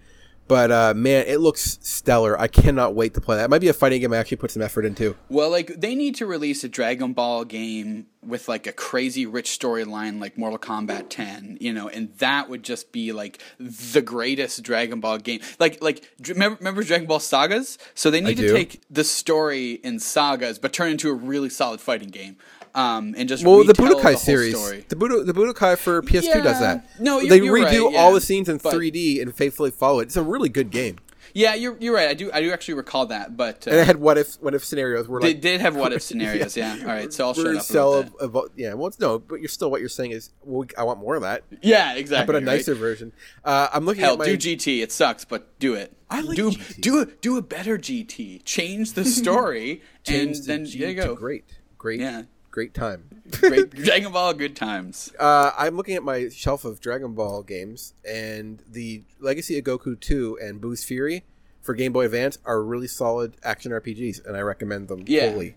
[0.48, 2.40] But uh, man, it looks stellar.
[2.40, 3.44] I cannot wait to play that.
[3.44, 5.14] It might be a fighting game I actually put some effort into.
[5.28, 9.58] Well, like they need to release a Dragon Ball game with like a crazy rich
[9.58, 14.62] storyline like Mortal Kombat 10, you know, and that would just be like the greatest
[14.62, 15.40] Dragon Ball game.
[15.58, 17.78] Like like remember, remember Dragon Ball Sagas?
[17.94, 21.50] So they need to take the story in Sagas but turn it into a really
[21.50, 22.36] solid fighting game.
[22.78, 24.84] Um, and just Well, the Budokai whole series, story.
[24.88, 26.88] the Budo, the Budokai for PS2 does that.
[27.00, 28.12] No, you're- they redo right, all yeah.
[28.12, 30.04] the scenes in But- 3D and faithfully follow it.
[30.04, 30.98] It's a really good game.
[31.34, 32.08] Yeah, you're you're right.
[32.08, 34.54] I do I do actually recall that, but uh, And it had what if what
[34.54, 36.56] if scenarios where they did have what if scenarios.
[36.56, 36.76] Yeah.
[36.80, 38.72] All right, so I'll shut we're up sell about of- yeah.
[38.72, 41.42] Well, no, but you're still what you're saying is well, I want more of that,
[41.60, 42.32] Yeah, exactly.
[42.32, 42.56] but a right?
[42.56, 43.12] nicer version.
[43.44, 44.80] Uh, I'm looking Hell, at my do GT.
[44.82, 45.92] It sucks, but do it.
[46.08, 46.80] I like do GT.
[46.80, 48.42] do a do a better GT.
[48.44, 51.14] Change the story, and the then there you go.
[51.14, 51.44] great,
[51.76, 52.22] great, Yeah.
[52.58, 53.04] Great time.
[53.40, 55.12] Great Dragon Ball, good times.
[55.16, 59.98] Uh, I'm looking at my shelf of Dragon Ball games, and the Legacy of Goku
[60.00, 61.22] 2 and Buu's Fury
[61.62, 65.30] for Game Boy Advance are really solid action RPGs, and I recommend them Yeah.
[65.30, 65.54] fully.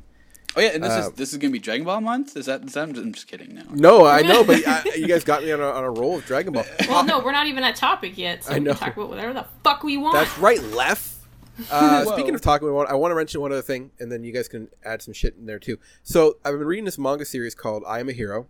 [0.56, 2.38] Oh yeah, and this Uh, is this is gonna be Dragon Ball month.
[2.38, 2.64] Is that?
[2.66, 3.64] Is that I'm, just, I'm just kidding now.
[3.72, 6.26] No, I know, but I, you guys got me on a, on a roll of
[6.28, 6.66] Dragon Ball.
[6.88, 8.76] Well, no, we're not even at topic yet, so I we know.
[8.76, 10.14] can talk about whatever the fuck we want.
[10.14, 11.11] That's right, Lef.
[11.71, 14.47] Uh, speaking of talking I want to mention one other thing, and then you guys
[14.47, 15.78] can add some shit in there too.
[16.04, 18.47] So I've been reading this manga series called "I Am a Hero,"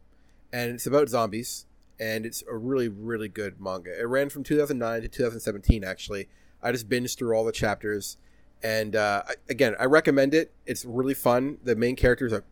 [0.53, 1.65] and it's about zombies,
[1.99, 3.99] and it's a really, really good manga.
[3.99, 5.83] It ran from 2009 to 2017.
[5.83, 6.29] Actually,
[6.61, 8.17] I just binged through all the chapters,
[8.63, 10.51] and uh, I- again, I recommend it.
[10.65, 11.57] It's really fun.
[11.63, 12.43] The main characters are,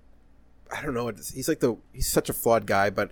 [0.75, 3.11] I don't know, he's like the he's such a flawed guy, but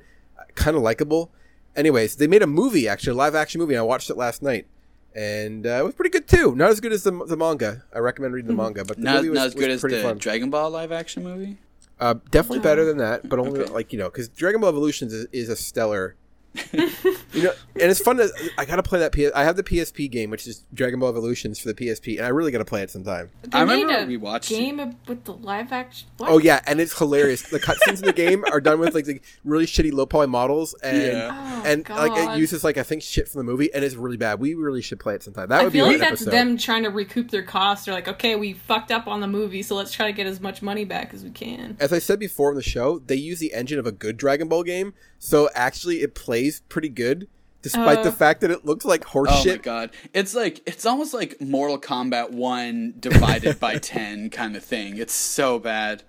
[0.55, 1.31] kind of likable.
[1.75, 3.75] Anyways, they made a movie actually, a live action movie.
[3.75, 4.65] And I watched it last night,
[5.15, 6.55] and uh, it was pretty good too.
[6.55, 7.83] Not as good as the, the manga.
[7.93, 9.81] I recommend reading the manga, but the Not, movie was, not as was good as
[9.81, 10.17] the fun.
[10.17, 11.57] Dragon Ball live action movie.
[11.99, 13.71] Uh, definitely better than that, but only Okay.
[13.73, 16.15] like you know, because Dragon Ball Evolutions is, is a stellar.
[17.33, 18.29] you know, and it's fun to.
[18.57, 19.11] I gotta play that.
[19.11, 22.25] PS, I have the PSP game, which is Dragon Ball Evolutions for the PSP, and
[22.25, 23.29] I really gotta play it sometime.
[23.43, 24.55] They I made remember a we watched it.
[24.55, 26.07] game of- with the live action.
[26.17, 26.29] What?
[26.29, 27.43] Oh yeah, and it's hilarious.
[27.43, 30.73] The cutscenes in the game are done with like the really shitty low poly models,
[30.83, 31.61] and Yeah.
[31.63, 34.17] Oh, and like it uses like I think shit from the movie, and it's really
[34.17, 34.39] bad.
[34.39, 35.49] We really should play it sometime.
[35.49, 36.31] That I would be feel a like good that's episode.
[36.31, 37.85] them trying to recoup their costs.
[37.85, 40.39] They're like, okay, we fucked up on the movie, so let's try to get as
[40.39, 41.77] much money back as we can.
[41.79, 44.47] As I said before in the show, they use the engine of a good Dragon
[44.47, 47.27] Ball game, so actually it plays pretty good,
[47.62, 48.03] despite Uh.
[48.03, 49.91] the fact that it looks like horse Oh my god.
[50.13, 54.97] It's like it's almost like Mortal Kombat 1 divided by 10 kind of thing.
[54.97, 56.03] It's so bad.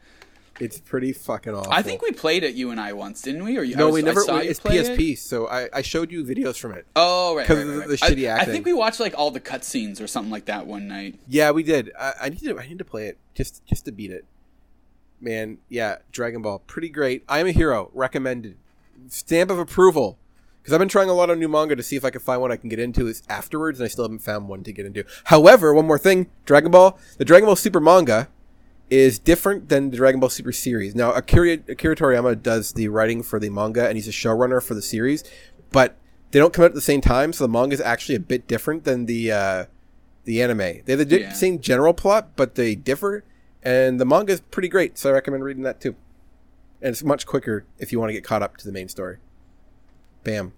[0.61, 1.73] It's pretty fucking awful.
[1.73, 3.57] I think we played it you and I once, didn't we?
[3.57, 4.25] Or you, I no, was- we never.
[4.27, 5.19] we- it's PSP, it?
[5.21, 6.85] so I, I showed you videos from it.
[6.97, 7.47] Oh, right.
[7.47, 8.13] 'Cause right, of right, the right.
[8.17, 10.89] shitty I, I think we watched like all the cutscenes or something like that one
[10.89, 11.21] night.
[11.29, 11.93] Yeah, we did.
[11.97, 12.59] I, I need to.
[12.59, 14.25] I need to play it just just to beat it.
[15.21, 17.23] Man, yeah, Dragon Ball, pretty great.
[17.29, 17.91] I am a hero.
[17.95, 18.57] Recommended.
[19.09, 20.19] Stamp of approval.
[20.69, 22.43] Because I've been trying a lot of new manga to see if I can find
[22.43, 24.85] one I can get into is afterwards, and I still haven't found one to get
[24.85, 25.03] into.
[25.25, 28.29] However, one more thing: Dragon Ball, the Dragon Ball Super manga,
[28.91, 30.95] is different than the Dragon Ball Super series.
[30.95, 34.75] Now, Akira, Akira Toriyama does the writing for the manga, and he's a showrunner for
[34.75, 35.25] the series,
[35.73, 35.97] but
[36.33, 38.47] they don't come out at the same time, so the manga is actually a bit
[38.47, 39.65] different than the uh,
[40.25, 40.59] the anime.
[40.85, 41.33] They have the Yeah.
[41.33, 43.25] same general plot, but they differ,
[43.63, 45.97] and the manga is pretty great, so I recommend reading that too.
[46.83, 49.17] And it's much quicker if you want to get caught up to the main story.
[50.25, 50.53] Bam.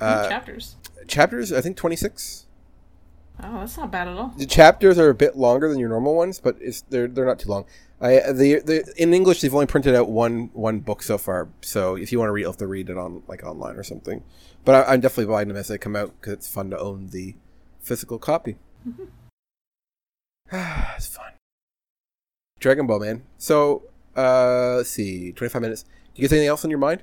[0.00, 0.76] Uh, chapters.
[1.06, 2.46] chapters, I think twenty six.
[3.40, 4.34] Oh, that's not bad at all.
[4.36, 7.38] The chapters are a bit longer than your normal ones, but it's they're they're not
[7.38, 7.66] too long.
[8.00, 11.48] I the, the in English they've only printed out one one book so far.
[11.60, 13.82] So if you want to read, you'll have to read it on like online or
[13.82, 14.22] something.
[14.64, 17.08] But I, I'm definitely buying them as they come out because it's fun to own
[17.08, 17.36] the
[17.80, 18.56] physical copy.
[20.52, 21.32] it's fun.
[22.60, 23.22] Dragon Ball, man.
[23.36, 23.84] So
[24.16, 25.82] uh, let's see, 25 minutes.
[25.82, 27.02] Do you guys have anything else on your mind?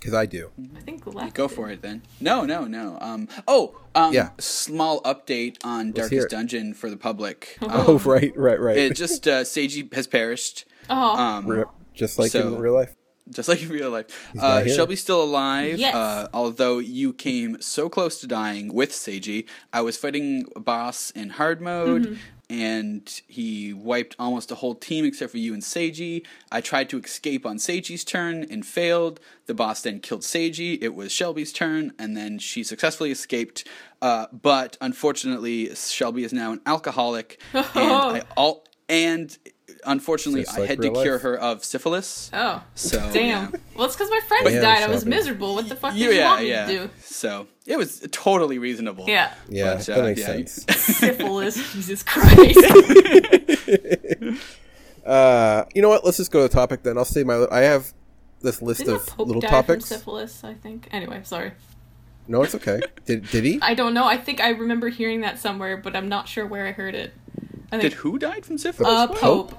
[0.00, 0.50] Because I do.
[0.76, 1.34] I think Galactic.
[1.34, 2.02] Go for it then.
[2.20, 2.98] No, no, no.
[3.00, 3.28] Um.
[3.48, 3.76] Oh.
[3.94, 4.14] Um.
[4.14, 4.30] Yeah.
[4.38, 6.30] Small update on hear Darkest.
[6.30, 7.58] Dungeon for the public.
[7.60, 8.76] Um, Oh, right, right, right.
[8.76, 10.64] It just uh, Seiji has perished.
[10.88, 11.46] Oh, Um.
[11.46, 11.68] Rip.
[11.94, 12.94] Just like so- in real life.
[13.30, 14.06] just like in real life.
[14.34, 14.74] not Uh, here.
[14.74, 15.94] Shelby's still alive, Yes.
[15.94, 19.46] uh, although you came so close to dying with Seiji.
[19.72, 22.14] I was fighting a boss in hard mode, Mm-hmm.
[22.50, 26.24] And he wiped almost a whole team except for you and Seiji.
[26.50, 29.20] I tried to escape on Seiji's turn and failed.
[29.46, 30.78] The boss then killed Seiji.
[30.80, 33.66] It was Shelby's turn, and then she successfully escaped.
[34.00, 39.36] Uh, but unfortunately, Shelby is now an alcoholic, and I all and
[39.84, 42.30] unfortunately, Just I had to real cure her of syphilis.
[42.32, 43.14] oh, So damn.
[43.52, 43.58] yeah.
[43.74, 44.82] Well, it's because my friends Damn, died.
[44.82, 45.54] I was miserable.
[45.54, 46.90] What the fuck did You- you yeah, want me to do?
[47.02, 49.04] So it was totally reasonable.
[49.08, 49.32] Yeah.
[49.48, 50.64] Yeah, But, that uh, makes yeah, sense.
[50.96, 51.72] Syphilis.
[51.72, 52.58] Jesus Christ.
[55.06, 56.04] Uh, you know what?
[56.04, 56.98] Let's just go to the topic then.
[56.98, 57.46] I'll say my.
[57.50, 57.94] I have
[58.42, 59.88] this list Didn't of the Pope little die topics.
[59.88, 60.44] from syphilis?
[60.44, 60.86] I think.
[60.90, 61.52] Anyway, sorry.
[62.26, 62.80] No, it's okay.
[63.06, 63.58] Did did he?
[63.62, 64.04] I don't know.
[64.04, 67.14] I think I remember hearing that somewhere, but I'm not sure where I heard it.
[67.72, 68.90] I Did think who died from syphilis?
[68.92, 69.18] a What?
[69.18, 69.58] pope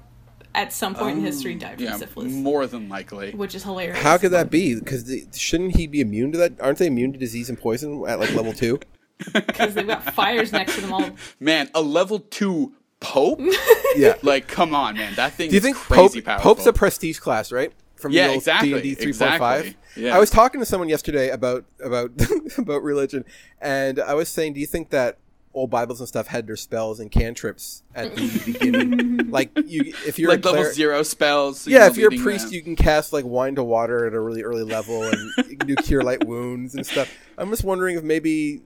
[0.56, 3.32] at some point in history died from yeah, syphilis, more than likely.
[3.32, 4.00] which is hilarious.
[4.00, 4.76] How could that be?
[4.76, 6.60] Because shouldn't he be immune to that?
[6.60, 8.80] Aren't they immune to disease and poison at like level two?
[9.34, 11.10] Because they've got fires next to them all.
[11.42, 13.42] Man, a level two pope?
[13.98, 14.16] Yeah.
[14.22, 16.56] like, come on, man, that thing Do you is think crazy Pope, powerful.
[16.56, 17.74] Pope's a prestige class, right?
[17.96, 19.08] From Yeah, the old exactly, D&D 3.5.
[19.08, 19.76] exactly.
[19.98, 20.16] Yeah.
[20.16, 22.12] I was talking to someone yesterday about about
[22.58, 23.26] about religion,
[23.60, 25.18] and I was saying, do you think that
[25.60, 29.30] old Bibles and stuff had their spells and cantrips at the beginning?
[29.32, 31.68] like you, if you're like a level clear- zero spells.
[31.68, 32.54] Yeah, know, if you're a priest, ramp.
[32.54, 35.68] you can cast like wine to water at a really early level, and you can
[35.68, 37.14] do cure light wounds and stuff.
[37.38, 38.62] I'm just wondering if maybe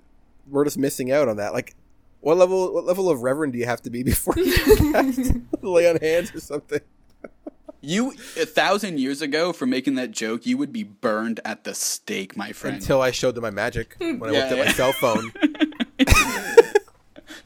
[0.49, 1.53] we're just missing out on that.
[1.53, 1.75] Like,
[2.21, 5.31] what level what level of reverend do you have to be before you can cast
[5.61, 6.79] lay on hands or something?
[7.85, 11.75] You a thousand years ago for making that joke, you would be burned at the
[11.75, 12.77] stake, my friend.
[12.77, 14.71] Until I showed them my magic when I Yeah, looked at my yeah.
[14.71, 15.33] cell phone.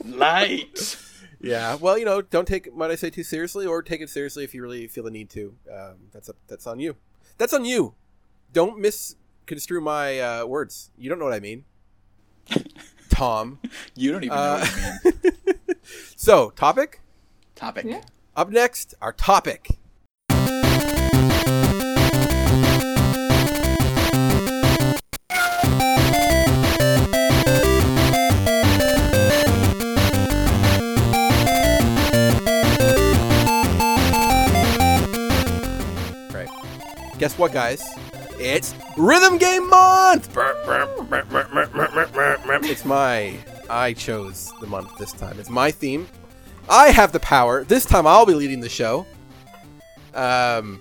[0.08, 0.98] Light.
[1.41, 4.43] yeah, well, you know, don't take what I say too seriously, or take it seriously
[4.43, 5.56] if you really feel the need to.
[5.72, 6.96] Um, that's up, that's on you.
[7.38, 7.93] That's on you.
[8.54, 10.91] Don't misconstrue my uh, words.
[10.98, 11.65] You don't know what I mean,
[13.10, 13.60] Tom.
[13.96, 14.65] You don't even know Uh,
[15.04, 15.76] what I mean.
[16.15, 17.02] So, topic.
[17.56, 17.86] Topic.
[17.88, 18.02] Yeah.
[18.36, 19.78] Up next, our topic.
[37.19, 37.84] Guess what, guys?
[38.39, 40.38] It's Rhythm Game Month!
[42.63, 43.36] It's my.
[43.71, 45.39] I chose the month this time.
[45.39, 46.08] It's my theme.
[46.69, 47.63] I have the power.
[47.63, 49.08] This time I'll be leading the show.
[50.13, 50.80] Um,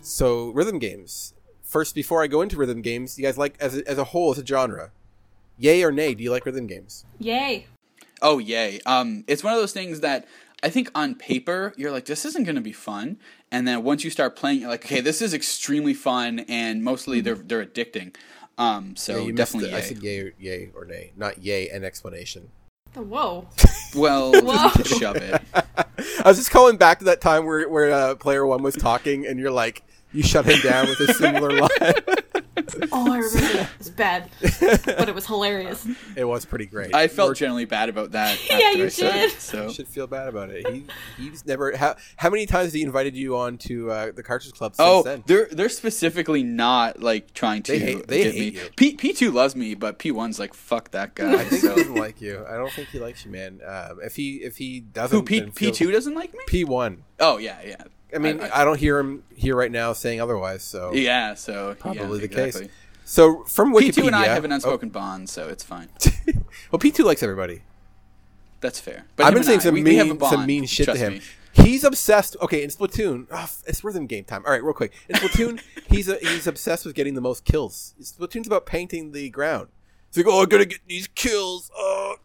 [0.00, 1.34] so rhythm games.
[1.62, 4.30] First, before I go into rhythm games, you guys like as a, as a whole
[4.30, 4.90] as a genre,
[5.58, 6.14] yay or nay?
[6.14, 7.04] Do you like rhythm games?
[7.18, 7.66] Yay.
[8.22, 8.80] Oh yay!
[8.86, 10.26] Um, it's one of those things that
[10.62, 13.18] I think on paper you're like, this isn't going to be fun,
[13.52, 17.20] and then once you start playing, you're like, okay, this is extremely fun, and mostly
[17.20, 18.14] they're they're addicting.
[18.58, 19.72] Um, so Yeah, you missed definitely.
[19.74, 19.82] I yay.
[19.84, 22.50] said yay or, yay or nay, not yay and explanation.
[22.96, 23.48] Oh, whoa.
[23.96, 24.68] Well, Whoa.
[24.84, 25.40] shove it.
[25.54, 29.26] I was just calling back to that time where where uh, player one was talking,
[29.26, 31.68] and you're like, you shut him down with a similar line.
[32.92, 33.70] Oh, I remember that.
[33.72, 34.30] It was bad,
[34.84, 35.86] but it was hilarious.
[36.16, 36.94] it was pretty great.
[36.94, 38.38] I felt We're- generally bad about that.
[38.50, 39.30] Yeah, you I said did.
[39.32, 40.66] It, so You should feel bad about it.
[40.66, 40.84] He
[41.16, 41.76] he's never.
[41.76, 44.86] How how many times has he invited you on to uh, the Cartridge Club since
[44.86, 45.22] Oh, then?
[45.26, 48.60] they're they're specifically not like trying to They hate- they get hate me.
[48.60, 48.68] you.
[48.76, 51.32] P P two loves me, but P one's like fuck that guy.
[51.34, 51.70] I think so.
[51.70, 52.44] he doesn't like you.
[52.48, 53.60] I don't think he likes you, man.
[53.66, 56.40] Um, if he if he doesn't, Who P P two doesn't like me?
[56.46, 57.04] P one.
[57.20, 57.84] Oh yeah, yeah.
[58.14, 60.62] I mean, I, don't hear him here right now saying otherwise.
[60.62, 62.60] So yeah, so probably yeah, the exactly.
[62.62, 62.70] case.
[63.04, 65.88] So from Wikipedia, P two and I have an oh, unspoken bond, so it's fine.
[66.70, 67.62] well, P two likes everybody.
[68.60, 69.04] That's fair.
[69.16, 71.14] But I've been saying I, some we, we mean some mean shit to him.
[71.14, 71.20] me.
[71.52, 72.36] He's obsessed.
[72.40, 74.42] Okay, in Splatoon, oh, it's rhythm game time.
[74.46, 74.92] All right, real quick.
[75.08, 77.94] In Splatoon, he's a, he's obsessed with getting the most kills.
[78.00, 79.68] Splatoon's about painting the ground.
[80.08, 81.70] It's like, oh, I gotta get these kills.
[81.76, 82.16] Oh,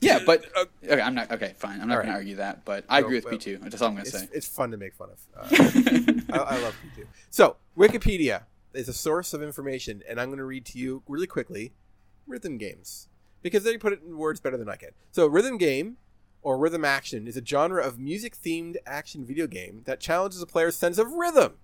[0.00, 0.44] Yeah, but
[0.84, 1.54] okay, I'm not okay.
[1.56, 2.12] Fine, I'm not going right.
[2.12, 3.58] to argue that, but I agree with P two.
[3.58, 4.28] That's all I'm going to say.
[4.32, 5.26] it's fun to make fun of.
[5.36, 5.46] Uh,
[6.32, 7.08] I, I love P two.
[7.30, 8.42] So Wikipedia
[8.74, 11.72] is a source of information, and I'm going to read to you really quickly
[12.26, 13.08] rhythm games
[13.42, 14.90] because they put it in words better than I can.
[15.12, 15.96] So rhythm game
[16.42, 20.46] or rhythm action is a genre of music themed action video game that challenges a
[20.46, 21.54] player's sense of rhythm.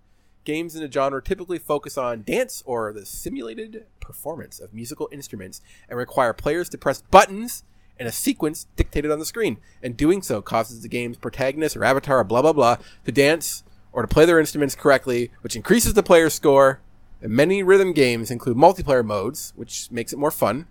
[0.45, 5.61] Games in the genre typically focus on dance or the simulated performance of musical instruments
[5.89, 7.63] and require players to press buttons
[7.99, 9.59] in a sequence dictated on the screen.
[9.83, 13.65] And doing so causes the game's protagonist or avatar or blah blah blah to dance
[13.93, 16.81] or to play their instruments correctly, which increases the player's score.
[17.21, 20.67] And many rhythm games include multiplayer modes, which makes it more fun.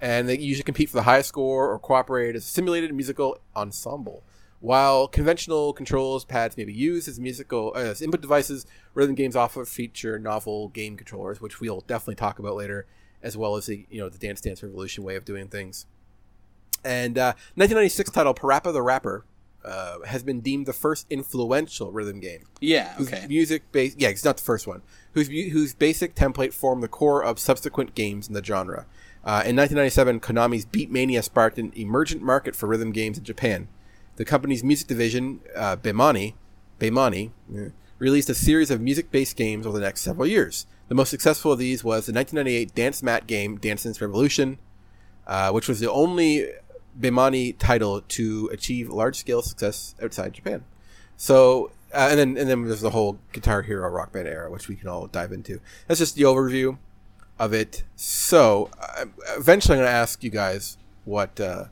[0.00, 4.22] And they usually compete for the highest score or cooperate as a simulated musical ensemble.
[4.62, 9.34] While conventional controls pads may be used as musical uh, as input devices, rhythm games
[9.34, 12.86] often feature novel game controllers, which we'll definitely talk about later,
[13.24, 15.86] as well as the you know the Dance Dance Revolution way of doing things.
[16.84, 19.24] And uh, 1996 title Parappa the Rapper
[19.64, 22.44] uh, has been deemed the first influential rhythm game.
[22.60, 23.26] Yeah, whose okay.
[23.28, 24.82] music base yeah it's not the first one.
[25.12, 28.86] Whose whose basic template formed the core of subsequent games in the genre.
[29.24, 33.68] Uh, in 1997 konami's beatmania sparked an emergent market for rhythm games in japan.
[34.16, 36.34] The company's music division uh, bemani
[36.80, 37.68] bemani eh,
[37.98, 40.66] released a series of music-based games over the next several years.
[40.88, 44.58] The most successful of these was the 1998 dance mat game dance dance revolution
[45.26, 46.48] uh, which was the only
[46.98, 50.64] Bemani title to achieve large-scale success outside Japan.
[51.16, 54.68] So, uh, and then and then there's the whole Guitar Hero Rock Band era, which
[54.68, 55.60] we can all dive into.
[55.86, 56.78] That's just the overview
[57.38, 57.84] of it.
[57.96, 61.66] So, uh, eventually, I'm going to ask you guys what uh,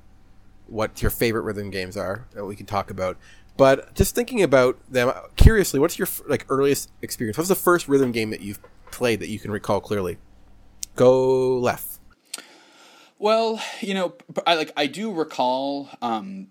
[0.67, 3.17] what your favorite rhythm games are that we can talk about.
[3.57, 7.37] But just thinking about them, curiously, what's your like earliest experience?
[7.37, 10.19] What's the first rhythm game that you've played that you can recall clearly?
[10.97, 12.00] Go left.
[13.21, 14.15] Well, you know,
[14.47, 16.47] I like I do recall, um,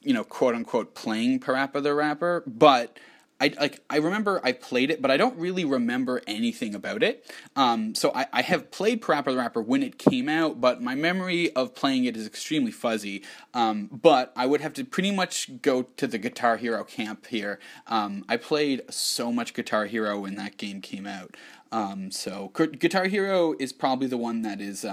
[0.00, 2.98] you know, quote unquote playing Parappa the Rapper, but
[3.40, 7.32] I like I remember I played it, but I don't really remember anything about it.
[7.54, 10.96] Um, so I, I have played Parappa the Rapper when it came out, but my
[10.96, 13.22] memory of playing it is extremely fuzzy.
[13.54, 17.60] Um, but I would have to pretty much go to the Guitar Hero camp here.
[17.86, 21.36] Um, I played so much Guitar Hero when that game came out.
[21.70, 24.84] Um, so Guitar Hero is probably the one that is.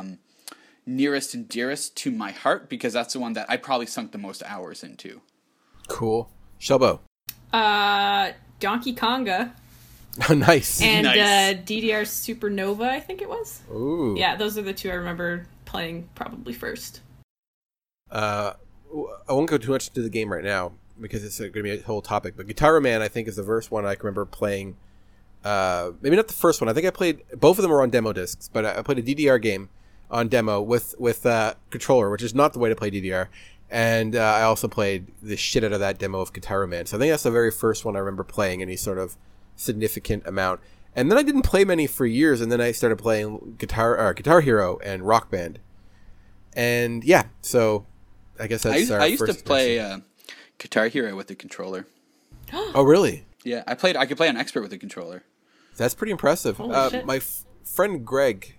[0.88, 4.18] Nearest and dearest to my heart because that's the one that I probably sunk the
[4.18, 5.22] most hours into.
[5.88, 6.30] Cool.
[6.60, 7.00] Shelbo.
[7.54, 9.52] Uh, Donkey Konga
[10.30, 10.82] Oh, nice.
[10.82, 11.18] and Nice.
[11.20, 13.62] uh, DDR Supernova, I think it was.
[13.72, 14.16] Ooh.
[14.18, 17.02] Yeah, those are the two I remember playing probably first.
[18.10, 18.54] Uh,
[19.30, 21.72] I won't go too much into the game right now because it's going to be
[21.72, 22.36] a whole topic.
[22.36, 24.78] But Gitaroo Man, I think, is the first one I can remember playing.
[25.44, 26.70] Uh, maybe not the first one.
[26.70, 28.98] I think I played both of them were on demo discs, but I I played
[29.00, 29.70] a DDR game
[30.10, 33.28] on demo with with uh, controller, which is not the way to play DDR.
[33.70, 36.86] And uh, I also played the shit out of that demo of Gitaroo Man.
[36.86, 39.18] So I think that's the very first one I remember playing any sort of
[39.58, 40.62] significant amount.
[40.96, 44.14] And then I didn't play many for years, and then I started playing Guitar or
[44.14, 45.60] Guitar Hero and Rock Band.
[46.54, 47.86] And yeah, so
[48.40, 50.00] I guess that's I used, our I used to play uh,
[50.58, 51.86] Guitar Hero with the controller.
[52.54, 53.26] oh, really?
[53.44, 53.96] Yeah, I played.
[53.96, 55.24] I could play on expert with the controller.
[55.76, 56.58] That's pretty impressive.
[56.58, 57.06] Holy Uh, shit.
[57.06, 58.56] my f- friend Greg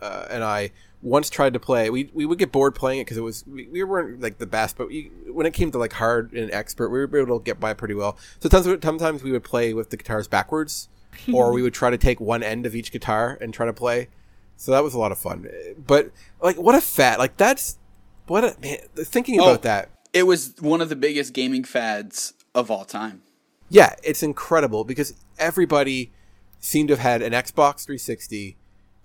[0.00, 0.72] uh, and I
[1.06, 1.88] once tried to play.
[1.88, 4.46] We we would get bored playing it because it was we, we weren't like the
[4.46, 7.44] best, but we, when it came to like hard and expert, we were able to
[7.44, 8.18] get by pretty well.
[8.40, 10.88] So sometimes sometimes we would play with the guitars backwards,
[11.32, 14.08] or we would try to take one end of each guitar and try to play.
[14.56, 15.46] So that was a lot of fun.
[15.86, 16.10] But
[16.42, 17.78] like, what a fat like that's
[18.26, 18.78] what a man.
[18.96, 19.44] Thinking Oh.
[19.50, 23.22] about that, It was one of the biggest gaming fads of all time.
[23.68, 26.10] yeah, it's incredible because everybody
[26.58, 28.56] seemed to have had an Xbox 360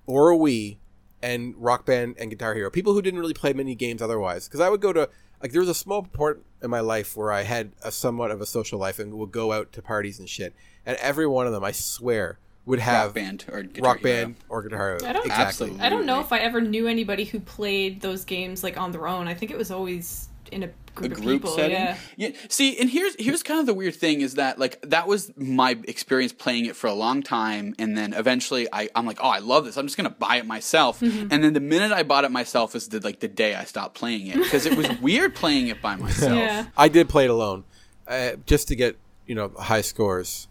[0.07, 0.77] or a Wii
[1.23, 2.69] and Rock Band and Guitar Hero.
[2.69, 4.47] People who didn't really play many games otherwise.
[4.47, 5.09] Because I would go to
[5.41, 8.41] like there was a small part in my life where I had a somewhat of
[8.41, 10.53] a social life and would go out to parties and shit.
[10.85, 14.13] And every one of them, I swear, would have Rock band or Guitar Rock Hero.
[14.13, 15.09] Band or Guitar Hero.
[15.09, 15.43] I don't- exactly.
[15.45, 15.79] Absolutely.
[15.81, 19.07] I don't know if I ever knew anybody who played those games like on their
[19.07, 19.27] own.
[19.27, 21.55] I think it was always in a a group, of group people.
[21.55, 21.97] setting.
[22.17, 22.31] Yeah.
[22.49, 25.77] See, and here's here's kind of the weird thing is that like that was my
[25.87, 29.39] experience playing it for a long time, and then eventually I I'm like, oh, I
[29.39, 29.77] love this.
[29.77, 30.99] I'm just gonna buy it myself.
[30.99, 31.27] Mm-hmm.
[31.31, 33.95] And then the minute I bought it myself is the like the day I stopped
[33.95, 36.37] playing it because it was weird playing it by myself.
[36.37, 36.67] Yeah.
[36.77, 37.63] I did play it alone,
[38.07, 40.47] uh, just to get you know high scores.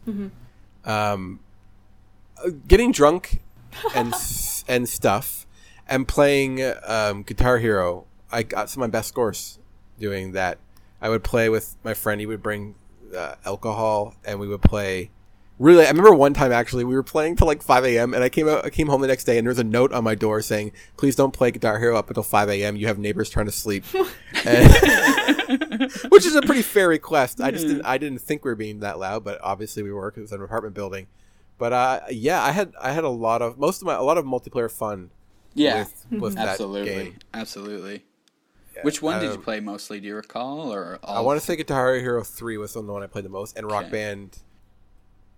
[0.84, 1.40] Um,
[2.42, 3.42] uh, getting drunk
[3.94, 4.14] and
[4.68, 5.46] and stuff,
[5.86, 8.07] and playing um, Guitar Hero.
[8.32, 9.60] I got some of my best scores
[10.01, 10.59] doing that.
[11.01, 12.20] I would play with my friend.
[12.20, 12.74] He would bring
[13.16, 15.11] uh, alcohol, and we would play.
[15.59, 18.14] Really, I remember one time actually we were playing till like 5 a.m.
[18.14, 19.92] and I came out, I came home the next day and there was a note
[19.92, 22.76] on my door saying, "Please don't play Guitar Hero up until 5 a.m.
[22.76, 23.84] You have neighbors trying to sleep,"
[24.46, 24.70] And-
[26.09, 27.42] which is a pretty fair request.
[27.42, 30.11] I just didn't, I didn't think we were being that loud, but obviously we were
[30.11, 31.09] because it was an apartment building.
[31.59, 34.16] But uh, yeah, I had I had a lot of most of my a lot
[34.16, 35.11] of multiplayer fun
[35.53, 35.80] Yeah,
[36.11, 36.48] with with that
[37.34, 38.05] absolutely,
[38.81, 38.85] game.
[38.85, 40.01] Which one did you um, play mostly?
[40.01, 43.03] Do you recall, or all I want to say Guitar Hero Three was the one
[43.03, 43.93] I played the most, and Rock Okay.
[43.93, 44.39] Band.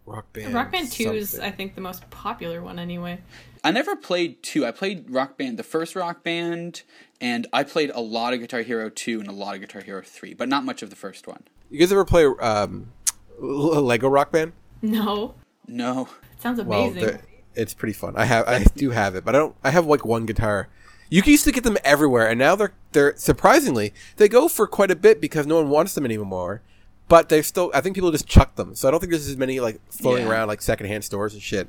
[0.04, 0.52] Rock Band.
[0.52, 1.38] Rock Band 2 is.
[1.38, 3.20] I think, the most popular one anyway.
[3.62, 4.66] I never played two.
[4.66, 6.82] I played Rock Band, the first Rock Band,
[7.20, 10.02] and I played a lot of Guitar Hero two and a lot of Guitar Hero
[10.04, 11.44] three, but not much of the first one.
[11.70, 12.90] You guys ever play um,
[13.38, 14.52] Lego Rock Band?
[14.82, 15.34] No.
[15.68, 17.02] No, It sounds amazing.
[17.04, 17.20] the-
[17.54, 18.14] it's pretty fun.
[18.16, 19.54] I have, I do have it, but I don't.
[19.62, 20.68] I have like one guitar.
[21.12, 24.66] You can used to get them everywhere, and now they're they're surprisingly they go for
[24.66, 26.62] quite a bit because no one wants them anymore.
[27.08, 27.70] But they're still.
[27.74, 30.24] I think people just chuck them, so I don't think there's as many like floating
[30.24, 30.32] Yeah.
[30.32, 31.68] around like secondhand stores and shit.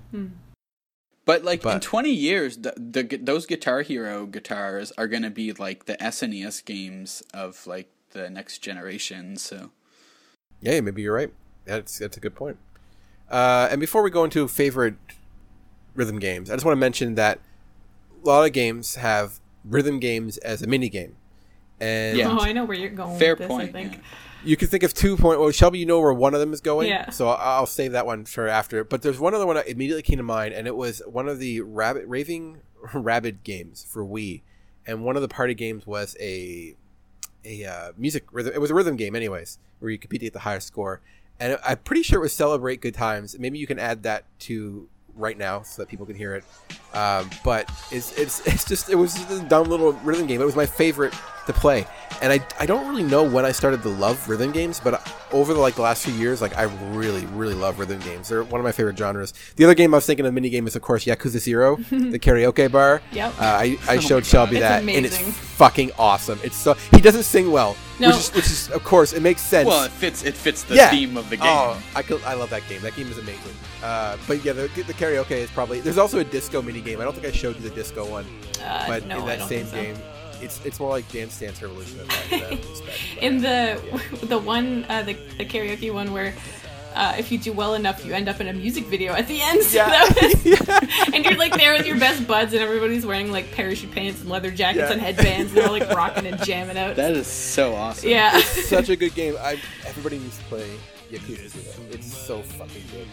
[1.25, 5.85] but like in twenty years, the, the those Guitar Hero guitars are gonna be like
[5.87, 9.35] the SNES games of like the next generation.
[9.35, 9.71] So
[10.61, 11.33] Yeah, maybe you're right.
[11.65, 12.57] That's that's a good point.
[13.29, 14.95] Uh, and before we go into favorite
[15.95, 17.41] rhythm games, I just want to mention that a
[18.27, 21.15] lot of games have rhythm games as a mini game,
[21.79, 22.29] and Yeah.
[22.31, 23.69] oh, I know where you're going fair with this, point.
[23.69, 23.93] I think.
[23.93, 23.99] yeah.
[24.43, 25.39] you can think of two point.
[25.39, 26.89] Well, Shelby, you know where one of them is going.
[26.89, 27.09] Yeah.
[27.09, 28.83] So I'll I'll save that one for after.
[28.83, 31.39] But there's one other one that immediately came to mind, and it was one of
[31.39, 32.57] the rabbit raving
[32.93, 34.41] rabbit games for Wii,
[34.85, 36.75] and one of the party games was a
[37.45, 38.53] a uh, music rhythm.
[38.53, 41.01] It was a rhythm game, anyways, where you compete to get the highest score.
[41.39, 43.37] And I'm pretty sure it was celebrate good times.
[43.37, 46.43] Maybe you can add that to right now so that people can hear it.
[46.93, 50.41] Um, but it's it's it's just it was just a dumb little rhythm game.
[50.41, 51.13] It was my favorite
[51.47, 51.85] to play,
[52.21, 55.53] and I, I don't really know when I started to love rhythm games, but over
[55.53, 56.63] the like the last few years, like I
[56.93, 58.29] really really love rhythm games.
[58.29, 59.33] They're one of my favorite genres.
[59.55, 62.19] The other game I was thinking of mini game is of course Yakuza Zero, the
[62.19, 63.01] karaoke bar.
[63.11, 63.33] Yep.
[63.39, 66.39] Uh, I I showed Shelby It's that, and it's fucking awesome.
[66.43, 68.07] It's so he doesn't sing well, No.
[68.09, 69.67] which is which is of course it makes sense.
[69.67, 70.23] Well, it fits.
[70.23, 70.89] It fits the Yeah.
[70.89, 71.45] theme of the game.
[71.49, 72.81] Oh, I could, I love that game.
[72.81, 73.53] That game is amazing.
[73.83, 75.81] Uh, but yeah, the, the karaoke is probably.
[75.81, 77.01] There's also a disco mini game.
[77.01, 78.25] I don't think I showed you the disco one,
[78.63, 79.75] Uh, but no, in that same so.
[79.75, 79.97] game,
[80.43, 82.67] it's it's more like Dance Dance Revolution in that, respect.
[83.15, 83.79] But, In the
[84.23, 86.33] the one uh, the the karaoke one where
[86.95, 89.41] uh, if you do well enough, you end up in a music video at the
[89.41, 89.63] end.
[89.63, 89.89] So Yeah.
[89.89, 93.91] that was, and you're like there with your best buds, and everybody's wearing like parachute
[93.91, 94.91] pants and leather jackets Yeah.
[94.93, 96.95] and headbands, and they're like rocking and jamming out.
[96.97, 98.09] that is so awesome.
[98.09, 98.37] yeah.
[98.41, 99.35] such a good game.
[99.41, 100.69] I everybody needs to play
[101.11, 101.87] Yakuza Zero.
[101.91, 103.07] It's so fucking good.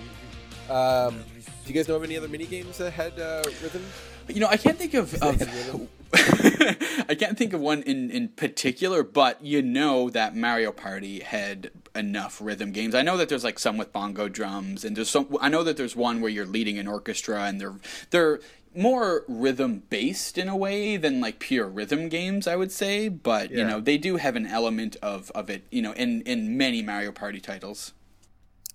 [0.70, 1.16] Um,
[1.64, 3.82] do you guys know of any other mini games that had uh, rhythm?
[4.28, 5.14] You know, I can't think of.
[5.22, 5.88] of rhythm?
[6.12, 11.70] I can't think of one in, in particular, but you know that Mario Party had
[11.94, 12.94] enough rhythm games.
[12.94, 15.36] I know that there's like some with bongo drums, and there's some.
[15.40, 17.76] I know that there's one where you're leading an orchestra, and they're
[18.10, 18.40] they're
[18.74, 22.46] more rhythm based in a way than like pure rhythm games.
[22.46, 25.64] I would say, but you know they do have an element of of it.
[25.70, 27.92] You know, in in many Mario Party titles.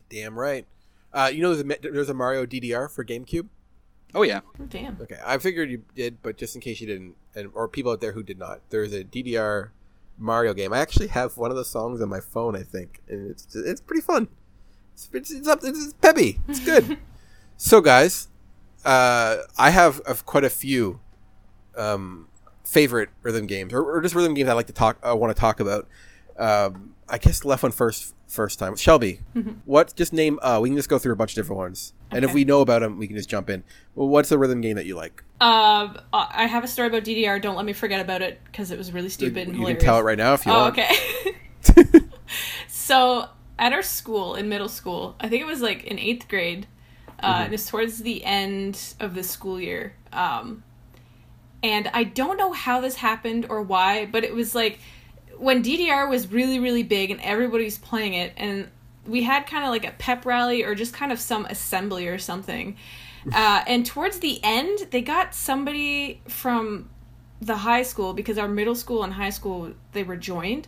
[0.10, 0.66] Damn right.
[1.12, 3.48] Uh, you know, there's a, there's a Mario DDR for GameCube.
[4.14, 4.98] Oh yeah, Damn.
[5.02, 8.02] Okay, I figured you did, but just in case you didn't, and or people out
[8.02, 9.70] there who did not, there's a DDR
[10.18, 10.74] Mario game.
[10.74, 13.82] I actually have one of the songs on my phone, I think, and it's it's
[13.82, 14.28] pretty fun.
[14.94, 16.40] It's it's, it's up, it's peppy.
[16.48, 16.98] It's good.
[17.58, 18.30] so, guys,
[18.86, 21.00] uh, I have uh, quite a few
[21.76, 22.28] um,
[22.64, 24.98] favorite rhythm games, or, or just rhythm games I like to talk.
[25.04, 25.88] I want to talk about.
[26.38, 28.14] Um, I guess left one first.
[28.28, 29.20] First time, Shelby.
[29.66, 29.96] What?
[29.96, 30.40] Just name.
[30.42, 32.36] Uh, we can just go through a bunch of different ones, and if Mm-hmm.
[32.36, 33.64] We know about them, we can just jump in.
[33.94, 35.24] Well, what's the rhythm game that you like?
[35.40, 37.40] Um, uh, I have a story about DDR.
[37.40, 39.80] Don't let me forget about it because it was really stupid and you hilarious.
[39.80, 40.80] can tell it right now if you Oh, want.
[40.80, 42.02] okay.
[42.68, 43.30] so
[43.60, 46.68] at our school in middle school, I think it was like in eighth grade.
[47.20, 47.44] Uh, Mm-hmm.
[47.46, 49.96] It was towards the end of the school year.
[50.12, 50.64] Um,
[51.64, 54.80] and I don't know how this happened or why, but it was like
[55.38, 58.70] when DDR was really, really big and everybody was playing it, and
[59.06, 62.18] we had kind of like a pep rally or just kind of some assembly or
[62.18, 62.76] something.
[63.32, 66.90] Uh, and towards the end, they got somebody from
[67.42, 70.68] the high school because our middle school and high school they were joined.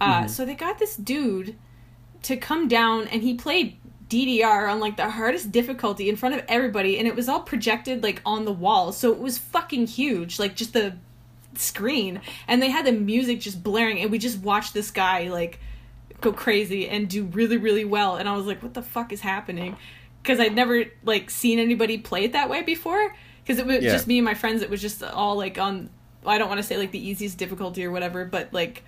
[0.00, 1.56] Uh, So they got this dude
[2.22, 3.76] to come down and he played
[4.08, 8.02] DDR on like the hardest difficulty in front of everybody, and it was all projected
[8.02, 10.96] like on the wall, so it was fucking huge, like just the
[11.54, 15.58] screen, and they had the music just blaring, and we just watched this guy like
[16.20, 19.20] go crazy and do really really well, and I was like, what the fuck is
[19.20, 19.76] happening?
[20.22, 23.90] Because I'd never like seen anybody play it that way before, because it was Yeah.
[23.92, 24.62] just me and my friends.
[24.62, 25.90] It was just all like on.
[26.24, 28.84] I don't want to say like the easiest difficulty or whatever, but like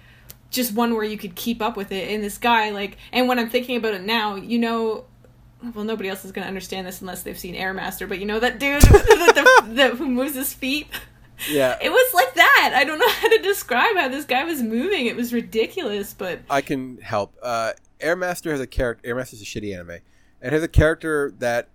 [0.51, 2.09] just one where you could keep up with it.
[2.13, 5.07] And this guy, like, and when I'm thinking about it now, you know,
[5.75, 8.27] well, nobody else is going to understand this unless they've seen Air Master, but you
[8.27, 10.87] know that dude the, the, who moves his feet?
[11.51, 12.73] Yeah, It was like that.
[12.75, 15.07] I don't know how to describe how this guy was moving.
[15.07, 17.35] It was ridiculous, but I can help.
[17.43, 19.09] Uh, Airmaster has a character.
[19.09, 19.99] Airmaster is a shitty anime.
[20.41, 21.69] and has a character that.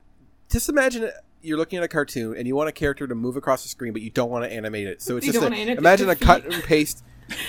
[0.52, 1.10] Just imagine
[1.42, 3.94] you're looking at a cartoon and you want a character to move across the screen,
[3.94, 5.02] but you don't want to animate it.
[5.02, 7.04] So it's You just a, imagine a cut and paste,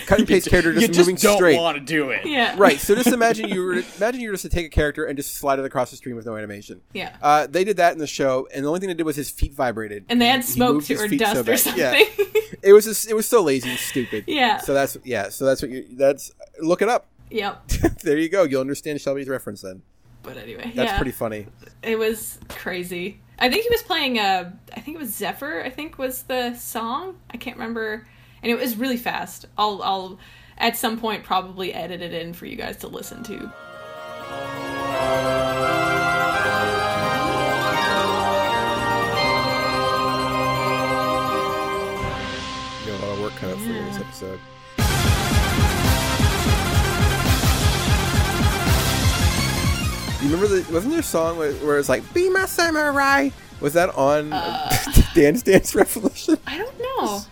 [0.07, 1.57] cut and paste character just, you just moving don't straight.
[1.57, 2.27] want to do it.
[2.27, 2.55] yeah.
[2.59, 2.79] Right.
[2.79, 5.35] So just imagine you were imagine you were just to take a character and just
[5.35, 6.81] slide it across the screen with no animation.
[6.93, 7.17] Yeah.
[7.23, 9.31] Uh, they did that in the show, and the only thing they did was his
[9.31, 10.05] feet vibrated.
[10.09, 11.81] And they had He- he smoke moved too, or dust so or something.
[11.81, 12.05] Yeah.
[12.63, 14.25] It was just it was so lazy and stupid.
[14.27, 14.59] Yeah.
[14.59, 15.31] So that's yeah.
[15.31, 17.07] So that's what you that's look it up.
[17.31, 17.67] yep.
[18.03, 18.43] there you go.
[18.43, 19.81] You'll understand Shelby's reference then.
[20.23, 20.97] But anyway, That's yeah.
[20.99, 21.47] pretty funny.
[21.83, 23.21] It was crazy.
[23.39, 26.55] I think he was playing uh I think it was Xepher, I think was the
[26.55, 27.17] song.
[27.31, 28.07] I can't remember.
[28.43, 29.47] And it was really fast.
[29.59, 30.19] I'll I'll
[30.59, 33.51] at some point probably edit it in for you guys to listen to.
[42.85, 44.41] You got a lot of work cut out for you this episode.
[50.23, 53.31] You remember the wasn't there a song where, where it's like "Be my samurai"?
[53.61, 54.77] Was that on Uh.
[55.15, 56.39] Dance Dance Revolution?
[56.47, 57.23] I don't know.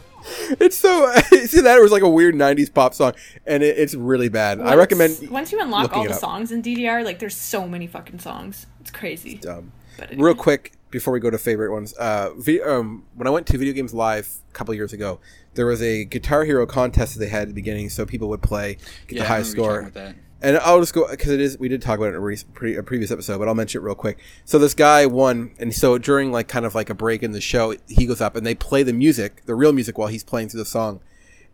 [0.61, 1.13] It's so
[1.47, 3.13] see that it was like a weird '90s pop song,
[3.47, 4.61] and it, it's really bad.
[4.61, 6.21] I recommend once you unlock all the up.
[6.21, 8.67] songs in DDR, like there's so many fucking songs.
[8.81, 9.41] It's crazy.
[9.49, 13.31] Um, But real quick before we go to favorite ones, uh, vi- um, when I
[13.31, 15.21] went to Video Games Live a couple years ago,
[15.55, 18.41] there was a Guitar Hero contest that they had at the beginning, so people would
[18.43, 20.13] play get Yeah, the highest remember you score.
[20.41, 20.65] Talking about that.
[20.65, 21.59] And I'll just go because it is.
[21.59, 23.81] We did talk about it in a, re- pre- a previous episode, but I'll mention
[23.81, 24.19] it real quick.
[24.45, 27.41] So this guy won, and so during like kind of like a break in the
[27.41, 30.49] show, he goes up and they play the music, the real music, while he's playing
[30.49, 31.01] through the song.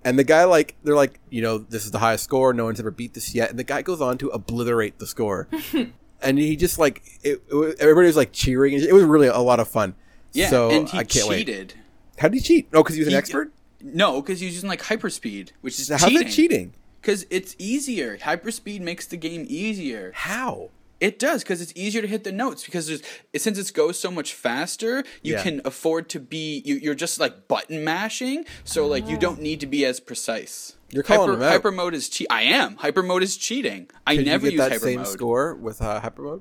[0.06, 2.52] And the guy like they're like, you know, this is the highest score.
[2.52, 3.48] No one's ever beat this yet.
[3.48, 5.48] And the guy goes on to obliterate the score,
[6.20, 8.74] and he just like it, it was- everybody was like cheering.
[8.74, 9.94] It was really a lot of fun.
[10.32, 11.38] Yeah, so and he I can't wait.
[11.46, 11.74] cheated.
[12.18, 12.68] How did he cheat?
[12.74, 13.50] Oh, because he was an He- expert.
[13.82, 16.18] No, because he was using like hyperspeed, which is How's cheating.
[16.26, 16.72] that cheating?
[17.04, 18.16] Because it's easier.
[18.16, 20.12] Hyperspeed makes the game easier.
[20.14, 20.70] How?
[21.00, 23.02] It does because it's easier to hit the notes because there's
[23.36, 25.42] since it goes so much faster, you Yeah.
[25.42, 29.60] can afford to be you, you're just like button mashing, so like you don't need
[29.60, 30.76] to be as precise.
[30.90, 31.52] You're calling hyper, him out.
[31.52, 32.28] hyper mode is cheat.
[32.30, 33.90] I am hyper mode is cheating.
[34.06, 36.40] I Could never you get use that hyper same mode score with uh, hyper mode?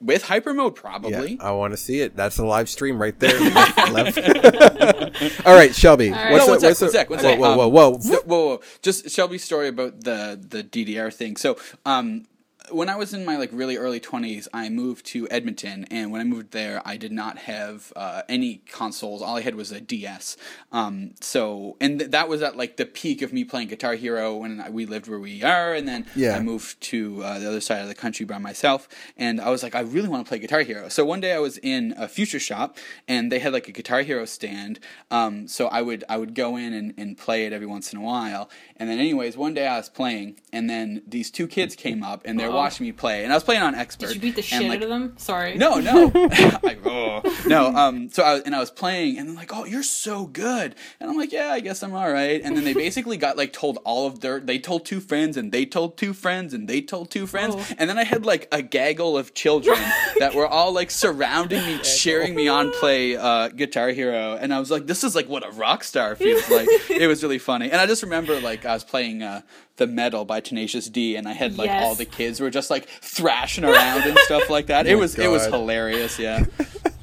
[0.00, 0.74] With hyper mode.
[0.74, 1.34] Probably.
[1.34, 2.16] Yeah, I want to see it.
[2.16, 3.38] That's a live stream right there.
[3.90, 4.18] Left.
[5.46, 6.10] All right, Shelby.
[6.10, 6.32] right.
[6.32, 7.38] What's no, the, sec, what's the- one sec, one whoa, sec.
[7.38, 8.60] Whoa, Um, whoa, whoa, no, whoa, whoa.
[8.82, 11.36] Just Shelby's story about the the DDR thing.
[11.36, 12.24] So, um,
[12.70, 16.20] when I was in my like really early twenties, I moved to Edmonton, and when
[16.20, 19.20] I moved there, I did not have uh, any consoles.
[19.22, 20.36] All I had was a DS.
[20.72, 24.36] Um, so, and th- that was at like the peak of me playing Guitar Hero
[24.36, 26.36] when I- we lived where we are, and then Yeah.
[26.36, 29.62] I moved to uh, the other side of the country by myself, and I was
[29.62, 30.88] like, I really want to play Guitar Hero.
[30.88, 34.02] So one day I was in a Future Shop, and they had like a Guitar
[34.02, 34.80] Hero stand.
[35.10, 37.98] Um, so I would I would go in and, and play it every once in
[37.98, 38.48] a while.
[38.76, 42.22] And then, anyways, one day I was playing, and then these two kids came up,
[42.24, 44.06] and they're watching me play, and I was playing on expert.
[44.06, 45.14] Did you beat the shit like, out of them?
[45.18, 45.54] Sorry.
[45.56, 47.66] No, no, I, oh, no.
[47.74, 50.74] Um, so I was, and I was playing, and they're like, "Oh, you're so good,"
[51.00, 53.52] and I'm like, "Yeah, I guess I'm all right." And then they basically got like
[53.52, 56.80] told all of their, they told two friends, and they told two friends, and they
[56.80, 57.66] told two friends, Oh.
[57.78, 59.78] and then I had like a gaggle of children
[60.18, 64.60] that were all like surrounding me, cheering me on play uh, Guitar Hero, and I
[64.60, 67.70] was like, "This is like what a rock star feels like." it was really funny,
[67.70, 69.42] and I just remember like I was playing uh,
[69.76, 72.88] the Metal by Tenacious D, and I had like all the kids were just like
[72.88, 74.86] thrashing around and stuff like that.
[74.86, 76.18] Oh it Oh my was it was hilarious.
[76.18, 76.44] Yeah.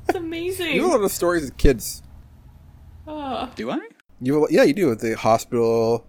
[0.10, 0.76] It's amazing.
[0.76, 2.04] You have a lot of stories as kids.
[3.08, 3.50] Oh.
[3.56, 3.80] Do I?
[4.20, 6.06] You yeah, you do with the hospital.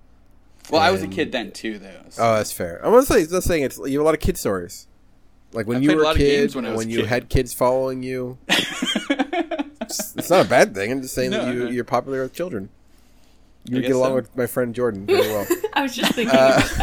[0.71, 2.03] Well, I was a kid then too, though.
[2.09, 2.85] so- Oh, that's fair.
[2.85, 4.89] I'm gonna say just saying it's you have a lot of kid stories.
[5.53, 6.91] Like when I you were a lot of kid, games when I was when a
[6.91, 7.07] you kid.
[7.09, 8.39] had kids following you.
[8.49, 10.91] it's, it's not a bad thing.
[10.91, 11.71] I'm just saying that you no.
[11.71, 12.71] you're popular with children.
[13.65, 14.15] You would get along so.
[14.17, 15.47] with my friend Jordan very well.
[15.73, 16.71] I was just thinking Uh, about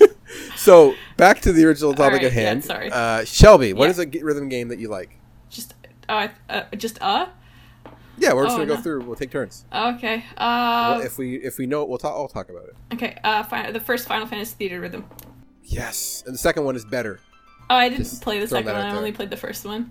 [0.00, 0.14] that.
[0.56, 2.62] so back to the original topic right, at hand.
[2.62, 2.90] yeah, sorry.
[2.90, 3.90] Uh, Shelby, what Yeah.
[3.90, 5.18] is a g- rhythm game that you like?
[5.50, 5.74] Just,
[6.08, 7.26] uh, uh, just uh.
[8.16, 9.02] Yeah, we're just Oh, gonna go through.
[9.04, 9.64] We'll take turns.
[9.72, 10.24] Okay.
[10.36, 10.96] Uh.
[10.98, 12.12] Well, if we if we know it, we'll talk.
[12.12, 12.76] I'll talk about it.
[12.94, 13.18] okay.
[13.24, 13.42] Uh.
[13.42, 15.04] Fi- the first Final Fantasy Theatrhythm.
[15.64, 17.18] Yes, and the second one is better.
[17.70, 18.84] Oh, I didn't Just play the second one.
[18.86, 19.90] I only played the first one.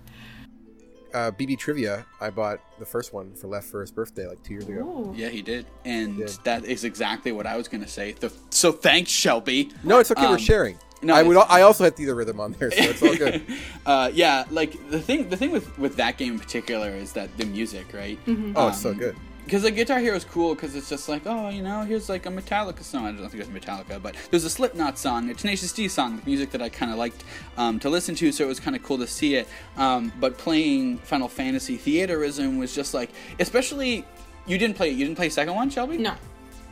[1.14, 4.54] Uh, BB Trivia, I bought the first one for Left for his birthday like two
[4.54, 4.80] years ago.
[4.80, 5.14] Ooh.
[5.16, 6.28] yeah, he did, and Did.
[6.42, 8.12] that is exactly what I was gonna say.
[8.18, 9.70] The, so thanks, Shelby.
[9.84, 10.22] No, it's okay.
[10.26, 10.76] we're Um, sharing.
[11.02, 11.36] no, I would.
[11.36, 13.42] I also had Theatrhythm on there, so it's all good.
[13.86, 17.36] uh, yeah, like the thing, the thing with with that game in particular is that
[17.38, 18.18] the music, right?
[18.56, 19.16] Oh, it's so Um, good.
[19.44, 22.24] Because the Guitar Hero is cool because it's just like, oh, you know, here's like
[22.26, 23.06] a Metallica song.
[23.06, 26.50] I don't think it's Metallica, but there's a Slipknot song, a Tenacious D song, music
[26.52, 27.24] that I kind of liked
[27.58, 29.46] um, to listen to, so it was kind of cool to see it.
[29.76, 34.04] Um, but playing Final Fantasy Theatrhythm was just like, especially,
[34.46, 34.92] you didn't play, it.
[34.96, 35.98] you didn't play second one, Shelby?
[35.98, 36.14] No.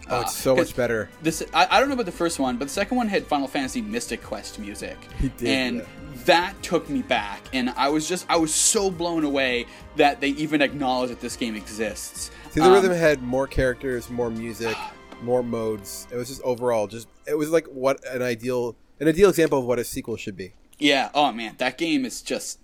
[0.09, 1.09] Oh, it's so 'cause much better.
[1.23, 3.47] This I, I don't know about the first one, but the second one had Final
[3.49, 5.85] Fantasy Mystic Quest music, He did, and yeah.
[6.27, 9.67] That took me back, and I was just I was so blown away
[9.97, 12.31] that they even acknowledge that this game exists.
[12.51, 14.77] Theater Um, rhythm had more characters, more music,
[15.23, 16.07] more modes.
[16.11, 19.65] It was just overall, just it was like what an ideal, an ideal example of
[19.65, 20.53] what a sequel should be.
[20.79, 21.11] Yeah.
[21.15, 22.59] Oh man, that game is just.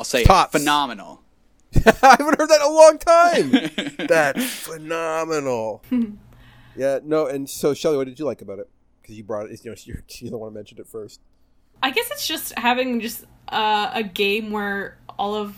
[0.00, 0.52] I'll say Tops.
[0.52, 1.22] phenomenal.
[1.86, 4.06] I haven't heard that in a long time.
[4.08, 5.82] That's phenomenal.
[6.76, 8.68] yeah, no, and so Shelly, what did you like about it?
[9.02, 11.20] Because you brought it, you know, you're, you're the one who mentioned it first.
[11.84, 15.54] I guess it's just having just uh, a game where all of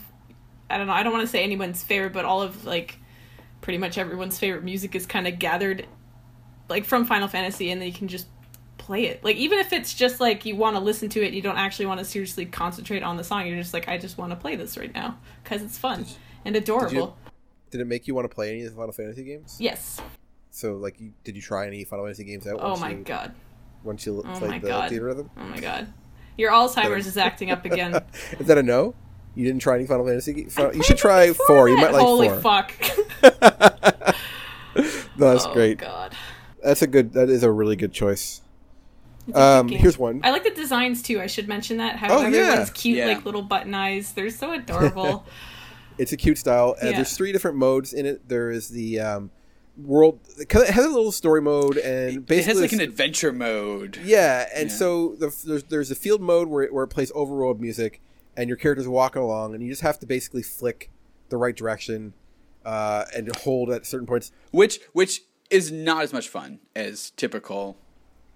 [0.69, 0.93] I don't know.
[0.93, 2.99] I don't want to say anyone's favorite, but all of like
[3.61, 5.87] pretty much everyone's favorite music is kind of gathered
[6.67, 8.27] like from Final Fantasy, and then you can just
[8.77, 9.23] play it.
[9.23, 11.85] Like even if it's just like you want to listen to it, you don't actually
[11.85, 13.47] want to seriously concentrate on the song.
[13.47, 16.05] You're just like, I just want to play this right now because it's fun
[16.43, 17.17] and adorable.
[17.71, 19.55] Did it make you want to play any of the Final Fantasy games?
[19.61, 20.01] Yes.
[20.51, 22.59] So, like, you, did you try any Final Fantasy games out?
[22.61, 23.33] Oh my you, god.
[23.83, 24.91] Once you Oh played the God.
[24.91, 25.87] Theatrhythm, Oh my god.
[26.37, 27.95] Your Alzheimer's is acting up again.
[28.39, 28.93] is that a no?
[29.35, 30.45] You didn't try any Final Fantasy?
[30.45, 31.69] Final- you should try four.
[31.69, 32.39] You might like Holy four.
[32.41, 32.73] fuck.
[33.23, 33.29] No,
[35.17, 35.79] that's oh great.
[35.79, 36.15] god.
[36.63, 37.13] That's a good.
[37.13, 38.41] That is a really good choice.
[39.33, 40.21] Um, here's one.
[40.23, 41.19] I like the designs too.
[41.19, 41.97] I should mention that.
[41.97, 42.37] How Oh, yeah.
[42.39, 43.07] everyone's cute, Yeah.
[43.07, 44.13] like little button eyes.
[44.13, 45.25] They're so adorable.
[45.97, 46.75] It's a cute style.
[46.81, 46.91] Uh, Yeah.
[46.97, 48.27] There's three different modes in it.
[48.29, 49.31] There is the um,
[49.77, 50.19] world.
[50.37, 53.99] It has a little story mode and It basically has like an adventure mode.
[54.03, 54.47] yeah.
[54.53, 54.75] And Yeah.
[54.75, 58.01] so the, there's there's a field mode where it, where it plays overworld music
[58.35, 60.89] and your character's walking along and you just have to basically flick
[61.29, 62.13] the right direction
[62.65, 64.31] uh, and hold at certain points.
[64.51, 67.77] which which is not as much fun as typical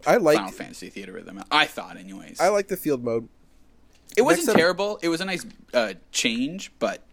[0.07, 1.43] I like Final Fantasy Theatrhythm.
[1.51, 2.39] I thought, anyways.
[2.39, 3.27] I like the field mode.
[4.17, 4.99] it wasn't next up- terrible.
[5.03, 7.03] It was a nice uh, change, but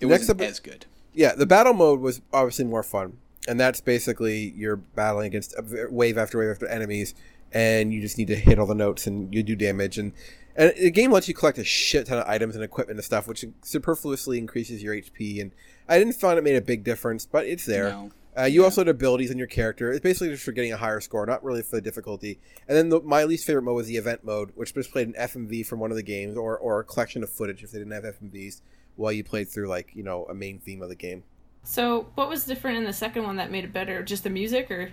[0.00, 0.86] it wasn't up- as good.
[1.12, 3.18] Yeah, the battle mode was obviously more fun,
[3.48, 5.54] and that's basically you're battling against
[5.90, 7.14] wave after wave after enemies,
[7.52, 9.98] and you just need to hit all the notes and you do damage.
[9.98, 10.12] and
[10.56, 13.28] And the game lets you collect a shit ton of items and equipment and stuff,
[13.28, 15.40] which superfluously increases your HP.
[15.40, 15.52] And
[15.88, 17.90] I didn't find it made a big difference, but it's there.
[17.90, 18.10] No.
[18.36, 19.92] Uh, you also had abilities in your character.
[19.92, 22.40] It's basically just for getting a higher score, not really for the difficulty.
[22.66, 25.14] And then the, my least favorite mode was the event mode, which just played an
[25.14, 27.92] FMV from one of the games or, or a collection of footage if they didn't
[27.92, 28.60] have FMVs
[28.96, 31.24] while you played through like you know a main theme of the game.
[31.64, 34.02] So, what was different in the second one that made it better?
[34.02, 34.90] Just the music, or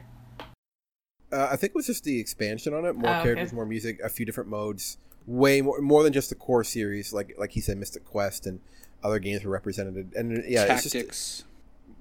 [1.31, 2.95] Uh, I think it was just the expansion on it.
[2.95, 3.23] More Oh, okay.
[3.23, 4.97] characters, more music, a few different modes.
[5.27, 7.13] Way more, more than just the core series.
[7.13, 8.59] Like like he said, Mystic Quest and
[9.03, 10.11] other games were represented.
[10.15, 11.45] And yeah, it's just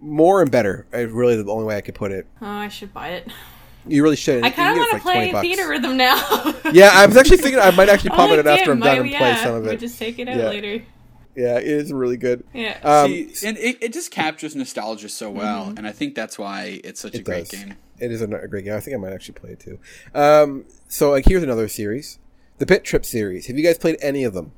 [0.00, 0.86] more and better.
[0.92, 2.26] Is really the only way I could put it.
[2.40, 3.28] oh, I should buy it.
[3.86, 4.42] You really should.
[4.42, 6.16] I You kind of want to like, play theater rhythm now.
[6.72, 8.80] Yeah, I was actually thinking I might actually pop I'm it in like, after I'm
[8.80, 9.80] done might- and play some of we it.
[9.80, 10.48] just take it out Yeah.
[10.48, 10.84] later.
[11.36, 12.44] Yeah, it is really good.
[12.52, 12.78] Yeah.
[12.82, 15.78] Um, See, and it, it just captures nostalgia so well, Mm-hmm.
[15.78, 17.60] and I think that's why it's such a It great does.
[17.60, 17.76] game.
[17.98, 18.74] It is a, a great game.
[18.74, 19.78] I think I might actually play it too.
[20.14, 22.18] Um, so like, here's another series.
[22.58, 23.46] the Bit Trip series.
[23.46, 24.52] Have you guys played any of them?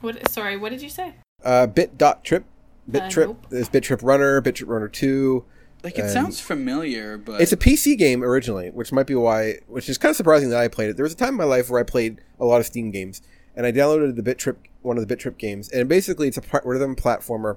[0.00, 0.28] What?
[0.30, 1.14] Sorry, what did you say?
[1.44, 2.44] Uh, Bit Dot Trip,
[2.90, 3.28] Bit Uh, Trip.
[3.28, 3.46] nope.
[3.50, 5.44] There's Bit Trip Runner, Bit Trip Runner Two.
[5.82, 9.56] Like it And- sounds familiar, but It's a PC game originally, which might be why,
[9.66, 10.96] which is kind of surprising that I played it.
[10.96, 13.20] There was a time in my life where I played a lot of Steam games,
[13.56, 16.38] and I downloaded the Bit Trip, one of the Bit Trip games, and basically it's
[16.38, 17.56] a rhythm platformer,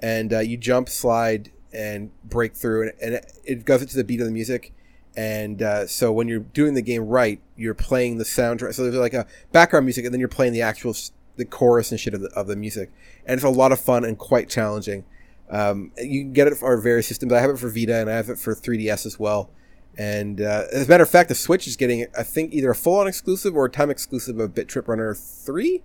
[0.00, 4.04] and uh, you jump, slide, and break through, and, and it- it goes into the
[4.04, 4.72] beat of the music.
[5.16, 8.74] And uh, so when you're doing the game right, you're playing the soundtrack.
[8.74, 10.94] So there's like a background music, and then you're playing the actual
[11.36, 12.90] the chorus and shit of the, of the music,
[13.26, 15.04] and it's a lot of fun and quite challenging.
[15.48, 17.32] Um, you can get it for various systems.
[17.32, 19.50] I have it for Vita and I have it for 3DS as well.
[19.98, 22.74] And uh, as a matter of fact, the Switch is getting, I think, either a
[22.76, 25.82] full-on exclusive or a time exclusive of Bit Trip Runner three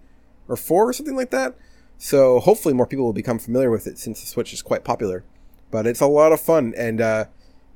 [0.47, 1.55] or four or something like that.
[1.97, 5.23] So hopefully more people will become familiar with it since the Switch is quite popular.
[5.71, 7.25] But it's a lot of fun, and uh,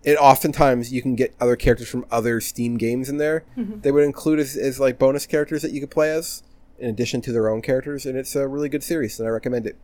[0.03, 3.43] it oftentimes you can get other characters from other Steam games in there.
[3.55, 6.43] They would include as, as like bonus characters that you could play as,
[6.78, 9.65] in addition to their own characters, and it's a really good series, and I recommend
[9.65, 9.76] it.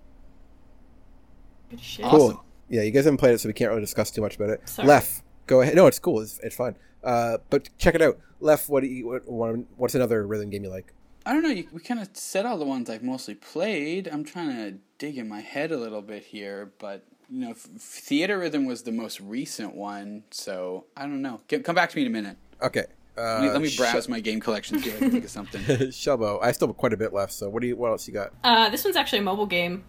[1.69, 2.05] Good shit.
[2.05, 2.19] Awesome.
[2.19, 2.45] Cool.
[2.69, 4.69] Yeah, you guys haven't played it, so we can't really discuss too much about it.
[4.69, 4.87] Sorry.
[4.87, 5.75] Lef, go ahead.
[5.75, 6.21] No, it's cool.
[6.21, 6.77] It's, it's fun.
[7.03, 8.17] Uh, but check it out.
[8.39, 9.07] Lef, what do you?
[9.25, 10.93] What, what's another rhythm game you like?
[11.25, 11.49] I don't know.
[11.49, 14.07] You, we kind of said all the ones I've mostly played.
[14.07, 17.67] I'm trying to dig in my head a little bit here, but you know, f-
[17.77, 21.41] Theatrhythm was the most recent one, so I don't know.
[21.47, 22.37] Get, come back to me in a minute.
[22.61, 22.85] Okay.
[23.17, 25.29] Uh, Let me, let me browse my game collection, see if I can think of
[25.31, 25.61] something.
[25.63, 26.37] Shubbo.
[26.43, 27.31] I still have quite a bit left.
[27.31, 27.75] So what do you?
[27.77, 28.33] What else you got?
[28.43, 29.85] Uh, this one's actually a mobile game.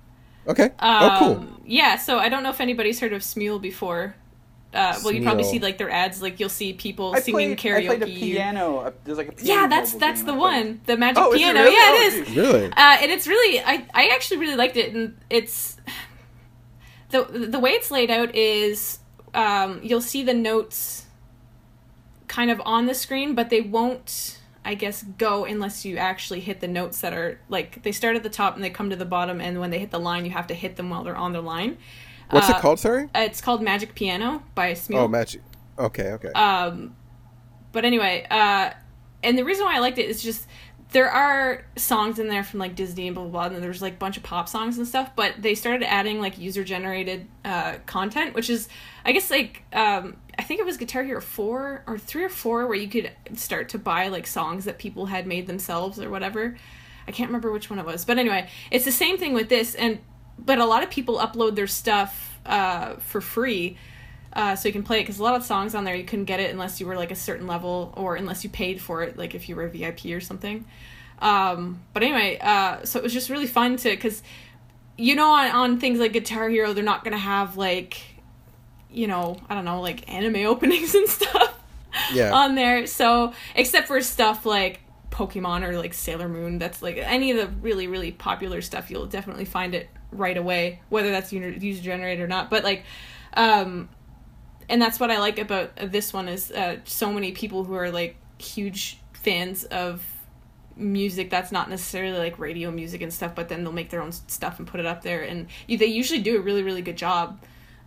[0.47, 0.67] Okay.
[0.67, 0.73] Um,
[1.03, 1.47] oh, cool.
[1.67, 4.15] Yeah, so I don't know if anybody's heard of Smule before.
[4.75, 7.85] Uh, well, you probably see like their ads, like you'll see people singing karaoke.
[7.91, 8.93] I played a piano.
[9.05, 11.61] There's like a piano Yeah, that's that's the one, the magic Oh, is it piano.
[11.61, 11.75] really?
[11.75, 12.27] Yeah, Oh, it is.
[12.29, 12.37] geez.
[12.37, 12.65] Really?
[12.67, 15.77] Uh, and it's really, I, I actually really liked it, and it's
[17.11, 18.99] the the way it's laid out is
[19.33, 21.07] um, you'll see the notes
[22.29, 26.61] kind of on the screen, but they won't, I guess, go unless you actually hit
[26.61, 29.05] the notes that are like they start at the top and they come to the
[29.07, 31.33] bottom, and when they hit the line, you have to hit them while they're on
[31.33, 31.79] the line.
[32.31, 32.79] What's uh, it called?
[32.79, 33.05] Sorry.
[33.15, 34.97] Uh, It's called Magic Piano by Smule.
[34.97, 35.43] Oh, magic.
[35.79, 36.13] Okay.
[36.13, 36.33] Okay.
[36.33, 36.97] Um,
[37.73, 38.71] but anyway, uh,
[39.23, 40.47] and the reason why I liked it is just
[40.93, 43.95] there are songs in there from like Disney and blah blah blah, and there's like
[43.95, 45.11] a bunch of pop songs and stuff.
[45.17, 48.69] But they started adding like user generated uh, content, which is
[49.05, 52.67] I guess like um, I think it was Guitar Hero four or three or four
[52.67, 56.57] where you could start to buy like songs that people had made themselves or whatever.
[57.09, 59.75] I can't remember which one it was, but anyway, it's the same thing with this,
[59.77, 60.01] and
[60.39, 63.77] but a lot of people upload their stuff uh, for free
[64.33, 66.27] uh, so you can play it because a lot of songs on there you couldn't
[66.27, 69.17] get it unless you were like a certain level or unless you paid for it
[69.17, 70.65] like if you were a vip or something
[71.21, 74.23] um, but anyway uh, so it was just really fun to because
[74.99, 78.01] you know on, on things like guitar hero they're not gonna have like
[78.91, 81.59] you know i don't know like anime openings and stuff
[82.13, 82.33] Yeah.
[82.33, 84.81] on there so except for stuff like
[85.11, 89.07] pokemon or like sailor moon that's like any of the really really popular stuff you'll
[89.07, 92.85] definitely find it right away whether that's user generated or not but like
[93.35, 93.89] um
[94.69, 97.91] and that's what I like about this one is uh, so many people who are
[97.91, 100.05] like huge fans of
[100.77, 104.13] music that's not necessarily like radio music and stuff, but then they'll make their own
[104.13, 107.41] stuff and put it up there, and they usually do a really really good job.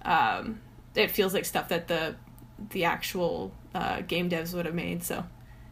[0.04, 0.62] Um,
[0.96, 2.16] it feels like stuff that the
[2.72, 5.04] the actual uh, game devs would have made.
[5.04, 5.26] So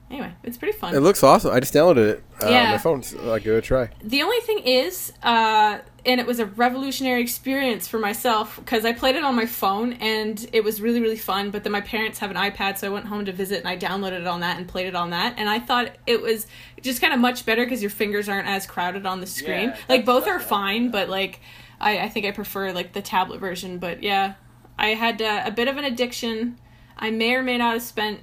[0.09, 0.95] anyway, it's pretty fun.
[0.95, 1.51] it looks awesome.
[1.53, 2.71] I just downloaded it uh, on Yeah.
[2.71, 3.03] my phone.
[3.03, 3.89] So I'll give it a try.
[4.03, 8.93] The only thing is, uh, and it was a revolutionary experience for myself because I
[8.93, 11.51] played it on my phone and it was really, really fun.
[11.51, 13.77] But then my parents have an iPad, so I went home to visit and I
[13.77, 15.33] downloaded it on that and played it on that.
[15.37, 16.47] And I thought it was
[16.81, 19.69] just kind of much better because your fingers aren't as crowded on the screen.
[19.69, 20.91] Yeah, like both are fine, like.
[20.93, 21.41] but like
[21.81, 23.77] I, I think I prefer like the tablet version.
[23.77, 24.35] But yeah,
[24.79, 26.57] I had uh, a bit of an addiction.
[26.97, 28.21] I may or may not have spent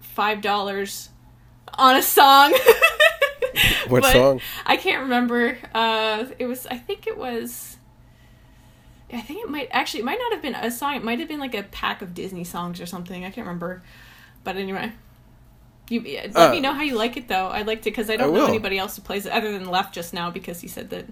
[0.00, 1.10] five dollars
[1.74, 2.54] on a song.
[3.88, 4.40] What But song?
[4.66, 5.56] I can't remember.
[5.72, 6.66] Uh, it was.
[6.66, 7.76] I think it was.
[9.12, 10.00] I think it might actually.
[10.00, 10.94] It might not have been a song.
[10.96, 13.24] It might have been like a pack of Disney songs or something.
[13.24, 13.82] I can't remember.
[14.44, 14.92] But anyway,
[15.88, 17.46] you let Uh, me know how you like it though.
[17.46, 18.48] I liked it because I I don't know will.
[18.48, 21.06] anybody else who plays it other than Left just now because he said that.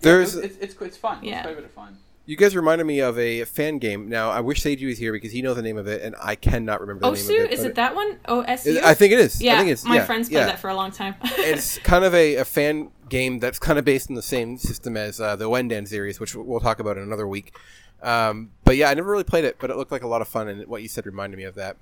[0.00, 0.34] There's.
[0.34, 1.22] it's, it's it's fun.
[1.22, 1.34] Yeah.
[1.36, 1.98] It's quite a bit of fun.
[2.28, 4.08] You guys reminded me of a fan game.
[4.08, 6.34] Now I wish Seiji was here because he knows the name of it, and I
[6.34, 7.52] cannot remember the name Osu of it.
[7.52, 8.18] is it that one?
[8.26, 8.80] O S U.
[8.84, 9.40] I think it is.
[9.40, 10.46] Yeah, I think it's my yeah, friends played yeah.
[10.46, 11.14] that for a long time.
[11.22, 14.96] it's kind of a, a fan game that's kind of based on the same system
[14.96, 17.56] as uh, the Ouendan series, which we'll talk about in another week.
[18.02, 20.26] Um, but yeah, I never really played it, but it looked like a lot of
[20.26, 21.76] fun, and what you said reminded me of that.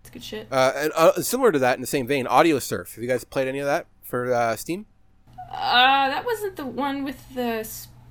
[0.00, 0.48] it's good shit.
[0.50, 2.94] Uh, and uh, similar to that, in the same vein, Audio Surf.
[2.94, 4.86] Have you guys played any of that for uh, Steam?
[5.50, 7.64] Uh, that wasn't the one with the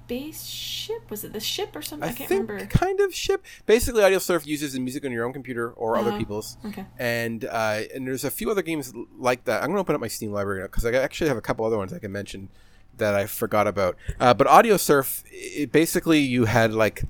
[0.07, 1.09] spaceship.
[1.09, 2.07] Was it the ship or something?
[2.07, 2.65] I, I can't think remember.
[2.67, 3.43] kind of ship.
[3.65, 6.17] Basically, Audio Surf uses the music on your own computer or other Uh-huh.
[6.19, 6.57] people's.
[6.65, 6.85] Okay.
[6.97, 9.61] And uh, and there's a few other games like that.
[9.63, 11.93] I'm gonna open up my Steam library because I actually have a couple other ones
[11.93, 12.49] I can mention
[12.97, 13.95] that I forgot about.
[14.19, 17.03] Uh, but Audio Surf, it, basically, you had like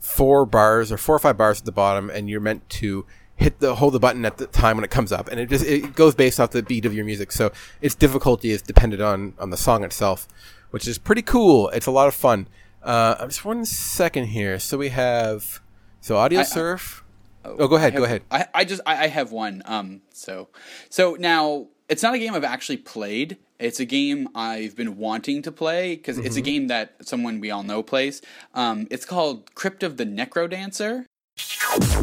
[0.00, 3.04] four bars or four or five bars at the bottom, and you're meant to
[3.36, 5.64] hit the hold the button at the time when it comes up, and it just
[5.64, 7.30] it goes based off the beat of your music.
[7.30, 10.26] So its difficulty is dependent on on the song itself,
[10.70, 11.68] which is pretty cool.
[11.70, 12.48] It's a lot of fun.
[12.82, 14.58] Uh, just one second here.
[14.58, 15.60] So we have
[16.00, 17.04] so Audio I- Surf.
[17.44, 17.92] oh, go ahead.
[17.92, 18.22] Have- Go ahead.
[18.30, 19.62] I, I just I, I have one.
[19.64, 20.48] Um, so
[20.88, 23.38] so now it's not a game I've actually played.
[23.58, 27.50] It's a game I've been wanting to play because it's a game that someone we
[27.50, 28.22] all know plays.
[28.54, 31.06] Um, it's called Crypt of the Necrodancer.
[31.36, 31.97] Have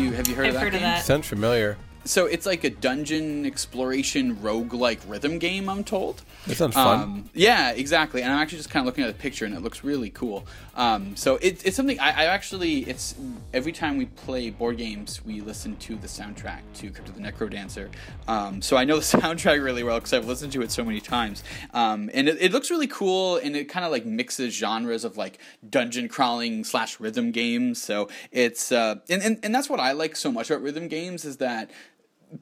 [0.00, 0.82] you have you heard I've of that heard of game?
[0.82, 1.04] that.
[1.04, 1.76] Sounds familiar.
[2.04, 6.22] So it's like a dungeon exploration roguelike rhythm game, I'm told.
[6.46, 7.00] That sounds fun.
[7.00, 8.22] Um, yeah, exactly.
[8.22, 10.46] And I'm actually just kind of looking at the picture, and it looks really cool.
[10.74, 12.88] Um, so it, it's something I, I actually.
[12.88, 13.14] It's
[13.52, 17.20] every time we play board games, we listen to the soundtrack to Crypt of the
[17.20, 17.90] Necrodancer.
[18.26, 21.00] Um, so I know the soundtrack really well because I've listened to it so many
[21.00, 21.44] times.
[21.74, 25.18] Um, and it, it looks really cool, and it kind of like mixes genres of
[25.18, 25.38] like
[25.68, 27.82] dungeon crawling slash rhythm games.
[27.82, 31.26] So it's uh, and, and and that's what I like so much about rhythm games
[31.26, 31.70] is that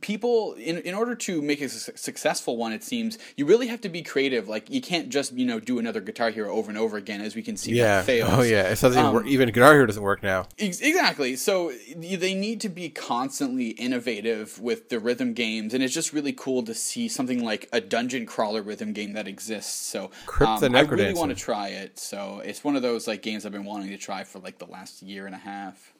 [0.00, 3.80] people in, in order to make a su- successful one it seems you really have
[3.80, 6.78] to be creative like you can't just you know do another guitar hero over and
[6.78, 7.96] over again as we can see Yeah.
[7.98, 8.64] that fails Oh yeah.
[8.64, 9.26] It doesn't even Um, work.
[9.26, 10.46] Even Guitar Hero doesn't work now.
[10.58, 15.82] Ex- exactly so y- they need to be constantly innovative with the rhythm games and
[15.82, 19.74] it's just really cool to see something like a dungeon crawler rhythm game that exists
[19.86, 20.10] so
[20.40, 23.52] um, i really want to try it so it's one of those like games i've
[23.52, 25.94] been wanting to try for like the last year and a half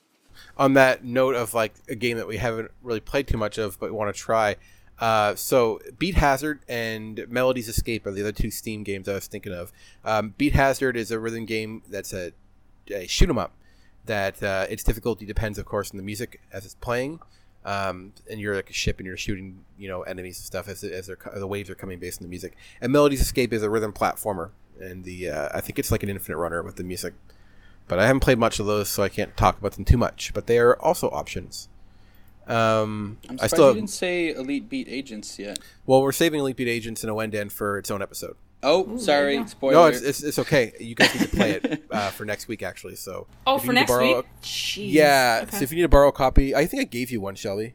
[0.59, 3.78] on that note of like a game that we haven't really played too much of
[3.78, 4.56] but want to try
[4.98, 9.26] uh, so beat hazard and melody's escape are the other two steam games i was
[9.28, 9.72] thinking of.
[10.04, 12.32] Um, beat hazard is a rhythm game that's a,
[12.90, 13.52] a shoot 'em up
[14.06, 17.20] that uh, its difficulty depends of course on the music as it's playing
[17.64, 20.82] um, and you're like a ship and you're shooting you know enemies and stuff as,
[20.82, 22.56] as they're, the waves are coming based on the music.
[22.80, 24.50] And melody's escape is a rhythm platformer
[24.80, 27.14] and the uh, i think it's like an infinite runner with the music
[27.89, 30.32] but I haven't played much of those, so I can't talk about them too much.
[30.34, 31.68] But they are also options.
[32.47, 36.12] Um, i'm I surprised still you have, didn't say elite beat agents yet well, we're
[36.12, 38.36] saving Elite Beat Agents in Ouendan for its own episode.
[38.62, 39.47] oh there sorry you go.
[39.47, 40.72] spoiler No, it's, it's, it's okay.
[40.80, 42.97] You guys need to play it uh, for next week, actually.
[42.97, 44.26] So Oh, for next borrow week.
[44.43, 44.93] Jeez.
[44.93, 45.41] yeah.
[45.43, 45.59] Okay.
[45.59, 47.74] So if you need to borrow a copy, I think I gave you one, Shelby.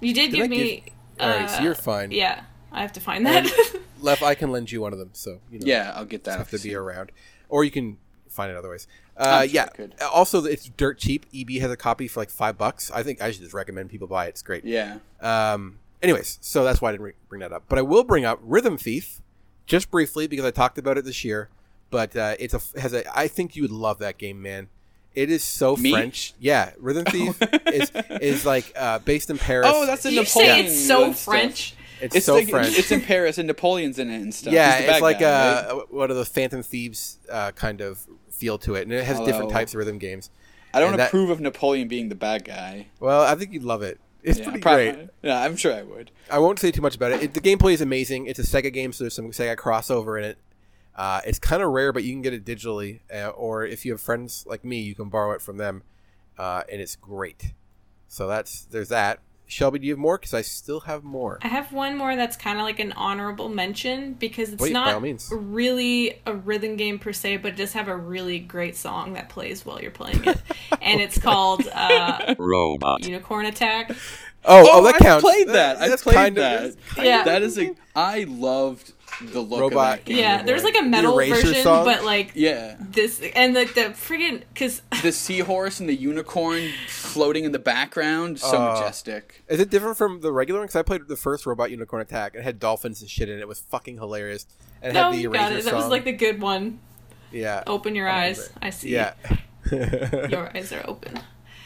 [0.00, 0.56] you did, Did give I me.
[0.86, 2.10] give- All right, so uh, you're fine.
[2.10, 3.46] Yeah, I have to find that.
[4.00, 5.10] Left, I can lend you one of them.
[5.12, 6.76] So you know, yeah i'll get that have to be soon.
[6.76, 7.12] around,
[7.50, 7.98] or you can
[8.30, 8.86] find it otherwise.
[9.18, 9.64] Uh, sure yeah.
[9.64, 9.94] I could.
[10.12, 11.26] Also, it's dirt cheap.
[11.34, 12.90] EB has a copy for like five bucks.
[12.90, 14.30] I think I should just recommend people buy it.
[14.30, 14.64] It's great.
[14.64, 17.64] yeah Um, anyways, so that's why I didn't re- bring that up.
[17.68, 19.20] But I will bring up Rhythm Thief,
[19.66, 21.48] just briefly because I talked about it this year.
[21.90, 23.02] But uh, it's a has a.
[23.18, 24.68] I think you would love that game, man.
[25.14, 25.90] It is so Me?
[25.90, 26.34] French.
[26.38, 27.90] Yeah, Rhythm Thief is
[28.20, 29.68] is like uh, based in Paris.
[29.72, 30.66] Oh, that's a you say Napoleon.
[30.66, 31.24] it's so and stuff.
[31.24, 31.74] French.
[32.00, 32.78] it's, It's so like, French.
[32.78, 34.52] It's in Paris and Napoleon's in it and stuff.
[34.52, 35.92] yeah, it's like guy, uh, right?
[35.92, 38.06] one of those Phantom Thieves uh, kind of
[38.38, 40.30] feel to it, and it has different types of rhythm games.
[40.72, 42.86] I don't that- approve of Napoleon being the bad guy.
[43.00, 43.98] Well, I think you'd love it.
[44.22, 45.08] It's Yeah, pretty prob- great.
[45.22, 46.10] Yeah, I'm sure I would.
[46.30, 47.22] I won't say too much about it.
[47.22, 47.34] it.
[47.34, 48.26] The gameplay is amazing.
[48.26, 50.38] It's a Sega game, so there's some Sega crossover in it.
[50.94, 53.92] Uh, it's kind of rare, but you can get it digitally, uh, or if you
[53.92, 55.82] have friends like me, you can borrow it from them,
[56.36, 57.52] uh, and it's great.
[58.08, 59.20] So that's there's that.
[59.50, 60.18] Shelby, do you have more?
[60.18, 61.38] Because I still have more.
[61.42, 65.00] I have one more that's kind of like an honorable mention because it's Wait, not
[65.00, 65.30] means.
[65.34, 69.30] really a rhythm game per se, but it does have a really great song that
[69.30, 70.38] plays while you're playing it,
[70.82, 73.04] and it's called uh, Robot.
[73.04, 73.90] Unicorn Attack.
[74.44, 75.00] Oh, oh, that counts.
[75.00, 75.22] I've counts.
[75.24, 75.76] played that.
[75.78, 76.62] I've played kind of- that.
[76.62, 77.24] that's kind Yeah.
[77.24, 77.74] That is a.
[77.96, 79.98] I loved the look Robot.
[79.98, 80.18] of that game.
[80.18, 81.84] Yeah, there's like a metal version, song?
[81.84, 87.44] but like Yeah, this and like the friggin' because the seahorse and the unicorn floating
[87.44, 89.42] in the background, so Uh, majestic.
[89.48, 90.66] Is it different from the regular one?
[90.66, 92.34] Because I played the first Robot Unicorn Attack.
[92.34, 93.40] It had dolphins and shit in it.
[93.40, 94.46] It was fucking hilarious.
[94.82, 95.64] And it no, had the you Erasure got it.
[95.64, 96.78] That was like the good one.
[97.32, 97.64] yeah.
[97.66, 98.50] Open your I eyes.
[98.62, 98.90] I see.
[98.90, 99.14] Yeah.
[99.72, 101.18] Your eyes are open.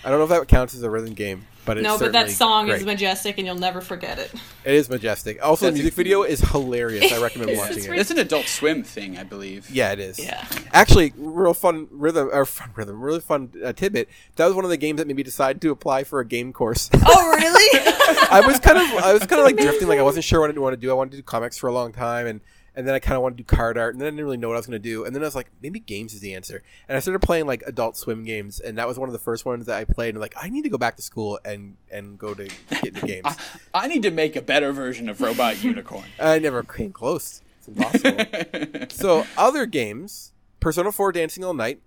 [0.05, 2.31] I don't know if that counts as a rhythm game, but it's no, but that
[2.31, 4.33] certainly song is majestic, and you'll never forget it.
[4.65, 5.39] It is majestic.
[5.45, 7.13] Also, That's the music a- video is hilarious.
[7.13, 7.99] I recommend watching it.
[7.99, 9.71] It's an Adult Swim thing, I believe.
[9.71, 10.19] Yeah, it is.
[10.19, 10.47] Yeah.
[10.73, 14.09] Actually, real fun rhythm or fun rhythm, really fun uh, tidbit.
[14.37, 16.53] That was one of the games that made me decide to apply for a game
[16.53, 16.91] course.
[17.05, 17.81] Oh, really?
[18.31, 20.55] I was kind of I was kind of like drifting, like I wasn't sure what
[20.55, 20.91] I wanted to do.
[20.91, 22.41] I wanted to do comics for a long time, and
[22.75, 24.37] and then I kind of wanted to do card art, and then I didn't really
[24.37, 26.21] know what I was going to do, and then I was like, maybe games is
[26.21, 29.13] the answer, and I started playing like Adult Swim games, and that was one of
[29.13, 31.39] the first ones that I played, and like I need to go back to school
[31.45, 33.27] and and go to get into games.
[33.75, 36.05] I need to make a better version of Robot Unicorn.
[36.19, 37.43] I never came close.
[37.59, 38.87] It's impossible.
[38.91, 41.81] so other games, Persona 4 Dancing All Night.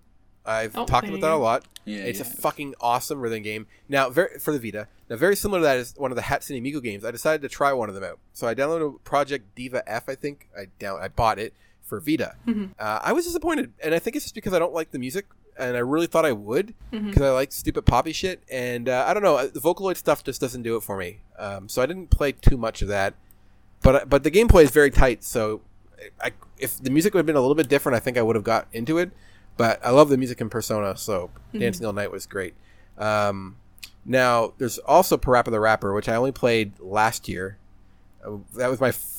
[0.46, 1.64] I've Oh, talked about that a lot.
[1.84, 3.66] Yeah, it's a fucking awesome rhythm game.
[3.88, 4.88] Now, very for the Vita.
[5.08, 7.04] Now, very similar to that is one of the Hatsune Miku games.
[7.04, 8.18] I decided to try one of them out.
[8.32, 10.08] So I downloaded Project Diva F.
[10.08, 12.34] I think I down I bought it for Vita.
[12.46, 12.72] Mm-hmm.
[12.78, 15.26] Uh, I was disappointed, and I think it's just because I don't like the music,
[15.56, 18.42] and I really thought I would because I like stupid poppy shit.
[18.50, 21.20] And uh, I don't know, the Vocaloid stuff just doesn't do it for me.
[21.38, 23.14] Um, so I didn't play too much of that.
[23.82, 25.60] But but the gameplay is very tight, so
[26.20, 28.34] I, if the music would have been a little bit different, I think I would
[28.34, 29.12] have got into it.
[29.56, 32.54] But I love the music in Persona, so Dancing All Night was great.
[32.98, 33.56] Um,
[34.04, 37.58] now there's also Parappa the Rapper, which I only played last year.
[38.24, 38.88] Uh, that was my.
[38.88, 39.12] F-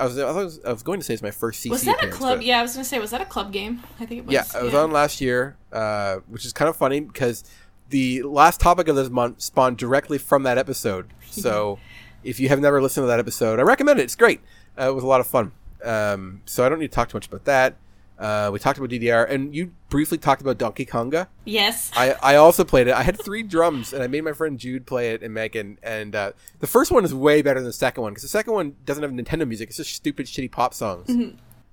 [0.00, 2.02] I was, I was I was going to say it's my first CC Was that
[2.02, 2.42] a club?
[2.42, 3.82] Yeah, I was gonna say, was that a club game?
[4.00, 4.32] I think it was.
[4.32, 7.44] yeah, it was on last year, uh, which is kind of funny because
[7.90, 11.08] the last topic of this month spawned directly from that episode.
[11.34, 11.80] So
[12.22, 14.04] if you have never listened to that episode, I recommend it.
[14.04, 14.40] It's great.
[14.78, 15.50] Uh, it was a lot of fun.
[15.82, 17.74] Um, so I don't need to talk too much about that.
[18.18, 21.26] Uh, we talked about DDR, and you briefly talked about Donkey Konga.
[21.44, 21.90] Yes.
[21.96, 22.94] I, I also played it.
[22.94, 25.78] I had three drums, and I made my friend Jude play it and Megan.
[25.82, 28.52] And uh, the first one is way better than the second one because the second
[28.52, 29.68] one doesn't have Nintendo music.
[29.68, 31.08] It's just stupid, shitty pop songs.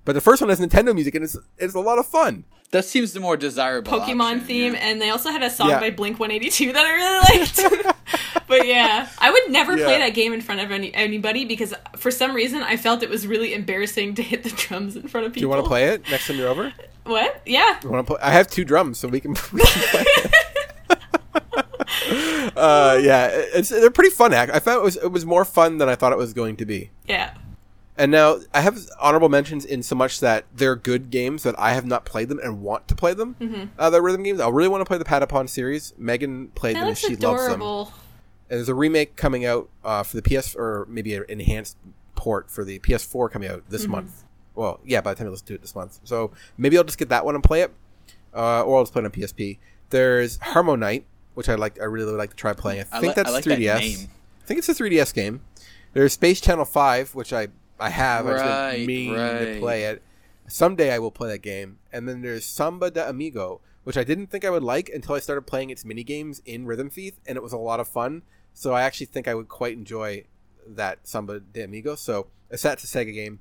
[0.04, 2.44] But the first one has Nintendo music, and it's it's a lot of fun.
[2.72, 4.80] That seems the more desirable Pokemon option, theme, yeah.
[4.80, 5.78] and they also had a song Yeah.
[5.78, 7.96] by Blink 182 that I really liked.
[8.48, 12.10] but yeah, I would never play that game in front of any, anybody because for
[12.10, 15.34] some reason I felt it was really embarrassing to hit the drums in front of
[15.34, 15.40] people.
[15.40, 16.72] Do you want to play it next time you're over?
[17.04, 17.42] What?
[17.44, 17.78] Yeah.
[17.82, 18.22] You want to play?
[18.22, 19.32] I have two drums, so we can.
[19.52, 20.32] We can play it.
[22.56, 24.32] uh, yeah, it's they're pretty fun.
[24.32, 24.52] Act.
[24.52, 26.64] I found it was it was more fun than I thought it was going to
[26.64, 26.90] be.
[27.06, 27.34] Yeah.
[27.96, 31.74] And now I have honorable mentions in so much that they're good games that I
[31.74, 33.36] have not played them and want to play them.
[33.38, 33.64] Mm-hmm.
[33.78, 34.40] Uh, the rhythm games.
[34.40, 35.92] I really want to play the Patapon series.
[35.98, 37.60] Megan played That them and she loves them.
[37.60, 41.76] And there's a remake coming out uh, for the PS or maybe an enhanced
[42.14, 44.24] port for the PS4 coming out this month.
[44.54, 46.00] Well, yeah, by the time I listen to it this month.
[46.04, 47.72] So maybe I'll just get that one and play it,
[48.34, 49.58] uh, or I'll just play it on PSP.
[49.90, 51.80] There's Harmoknight, which I like.
[51.80, 52.84] I really would like to try playing.
[52.92, 53.80] I I think li- I that's like 3DS.
[53.80, 54.08] name.
[54.42, 55.40] I think it's a 3DS game.
[55.94, 57.48] There's Space Channel 5, which I
[57.82, 58.26] I have.
[58.26, 59.60] I Right, just been meaning to right.
[59.60, 60.02] play it.
[60.48, 61.78] Someday I will play that game.
[61.92, 65.18] And then there's Samba de Amigo, which I didn't think I would like until I
[65.20, 68.22] started playing its mini games in Rhythm Thief, and it was a lot of fun.
[68.54, 70.24] So I actually think I would quite enjoy
[70.66, 71.94] that Samba de Amigo.
[71.94, 73.40] So I sat to Sega game,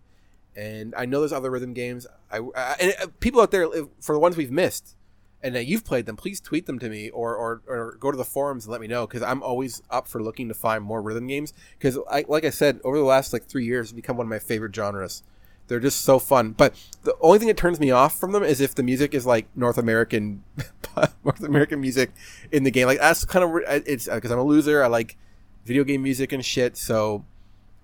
[0.56, 2.08] and I know there's other rhythm games.
[2.32, 3.68] I, I and uh, people out there
[4.00, 4.96] for the ones we've missed,
[5.44, 8.18] and that you've played them, please tweet them to me or or, or go to
[8.18, 11.02] the forums and let me know because I'm always up for looking to find more
[11.02, 11.54] rhythm games.
[11.78, 14.30] Because I like I said, over the last like three years, it's become one of
[14.30, 15.24] my favorite genres.
[15.68, 16.52] They're just so fun.
[16.52, 19.26] But the only thing that turns me off from them is if the music is
[19.26, 20.44] like North American,
[21.24, 22.12] North American music
[22.52, 22.88] in the game.
[22.88, 24.84] Like that's kind of it's uh, because I'm a loser.
[24.84, 25.18] I like
[25.66, 26.76] video game music and shit.
[26.76, 27.24] So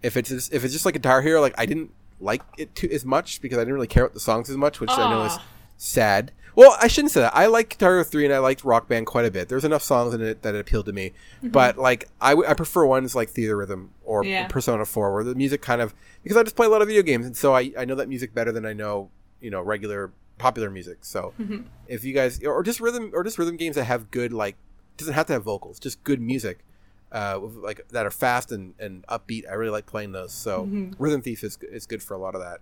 [0.01, 2.89] if it's just, if it's just like Guitar Hero, like I didn't like it too
[2.91, 5.23] as much because I didn't really care about the songs as much, which I know
[5.23, 5.37] is
[5.77, 6.31] sad.
[6.57, 7.35] Well, I shouldn't say that.
[7.35, 9.47] I like Guitar Hero 3 and I liked Rock Band quite a bit.
[9.47, 11.09] There's enough songs in it that it appealed to me.
[11.09, 11.49] Mm-hmm.
[11.49, 14.47] But like I, w- I prefer ones like Theatrhythm or Yeah.
[14.47, 15.93] Persona 4 where the music kind of
[16.23, 18.09] because I just play a lot of video games and so I, I know that
[18.09, 21.05] music better than I know, you know, regular popular music.
[21.05, 21.61] So mm-hmm.
[21.87, 24.55] if you guys or just rhythm or just rhythm games that have good like
[24.97, 26.63] doesn't have to have vocals, just good music.
[27.11, 29.43] Uh, like that are fast and, and upbeat.
[29.47, 30.33] I really like playing those.
[30.33, 30.91] So mm-hmm.
[30.97, 32.61] Rhythm Thief is is good for a lot of that.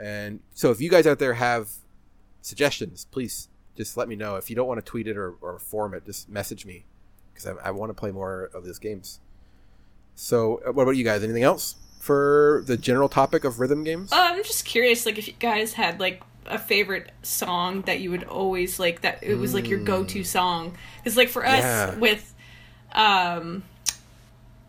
[0.00, 1.68] And so if you guys out there have
[2.44, 4.36] suggestions, please just let me know.
[4.36, 6.84] If you don't want to tweet it or, or form it, just message me
[7.32, 9.18] because I, I want to play more of these games.
[10.14, 11.24] So, uh, what about you guys?
[11.24, 14.12] Anything else for the general topic of rhythm games?
[14.12, 18.10] Uh, I'm just curious, like, if you guys had like a favorite song that you
[18.10, 20.76] would always like that it was like your go-to song.
[20.98, 21.98] Because like for us Yeah.
[21.98, 22.34] with,
[22.92, 23.64] um,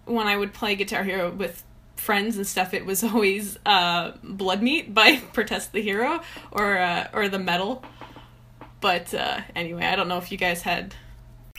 [0.05, 1.63] when I would play Guitar Hero with
[1.95, 6.21] friends and stuff, it was always uh, Blood Meat by Protest the Hero
[6.51, 7.83] or uh, or the Metal.
[8.81, 10.95] But uh, anyway, I don't know if you guys had.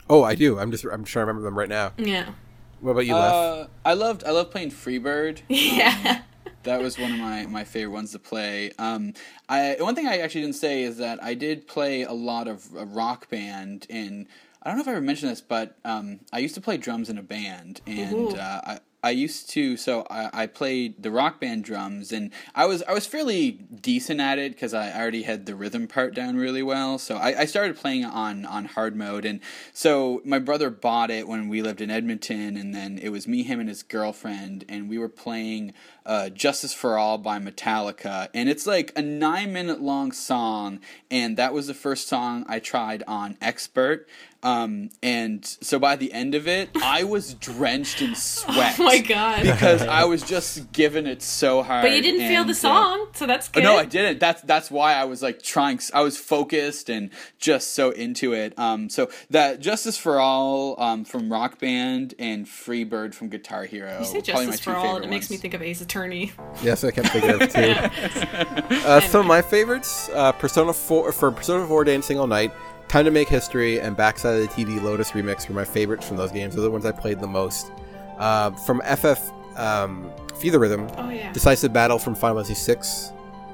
[0.09, 0.59] oh, I do.
[0.59, 1.93] I'm just I'm trying to remember them right now.
[1.97, 2.31] Yeah.
[2.79, 3.33] What about you, Lef?
[3.33, 5.41] Uh, I loved I loved playing Freebird.
[5.49, 6.21] Yeah.
[6.63, 8.71] that was one of my, my favorite ones to play.
[8.77, 9.13] Um,
[9.49, 12.67] I one thing I actually didn't say is that I did play a lot of
[12.75, 14.27] uh, rock band, and
[14.61, 17.09] I don't know if I ever mentioned this, but um, I used to play drums
[17.09, 18.79] in a band, and uh, I.
[19.07, 19.77] I used to.
[19.77, 24.19] So I, I played the rock band drums, and I was I was fairly decent
[24.19, 26.97] at it because I already had the rhythm part down really well.
[26.97, 29.39] So I, I started playing on on hard mode, and
[29.71, 33.43] so my brother bought it when we lived in Edmonton, and then it was me,
[33.43, 35.73] him, and his girlfriend, and we were playing
[36.05, 41.37] uh, "Justice for All" by Metallica, and it's like a nine minute long song, and
[41.37, 44.05] that was the first song I tried on expert.
[44.43, 48.79] Um, and so by the end of it, I was drenched in sweat.
[48.79, 49.43] Oh my god.
[49.43, 51.83] Because I was just giving it so hard.
[51.83, 53.63] But you didn't feel the song, so that's uh, good.
[53.63, 54.19] no, I didn't.
[54.19, 55.79] That's that's why I was like trying.
[55.93, 57.09] I was focused and
[57.39, 58.57] just so into it.
[58.57, 63.99] Um, so that Justice for All um, from Rock Band and Freebird from Guitar Hero.
[63.99, 65.81] You say probably my Justice for All, and favorite it makes me think of Ace
[65.81, 66.31] Attorney.
[66.63, 68.75] Yes, I kept thinking of it too.
[68.87, 72.51] uh, some of my favorites: uh, Persona Four for Persona Four Dancing All Night,
[72.87, 76.15] Time to Make History, and Backside of the TV Lotus Remix were my favorites from
[76.15, 76.55] those games.
[76.55, 77.71] Those are the ones I played the most.
[78.17, 80.09] Uh, from FF um,
[80.39, 81.31] Feel the Rhythm, Oh yeah.
[81.33, 82.79] Decisive Battle from Final Fantasy VI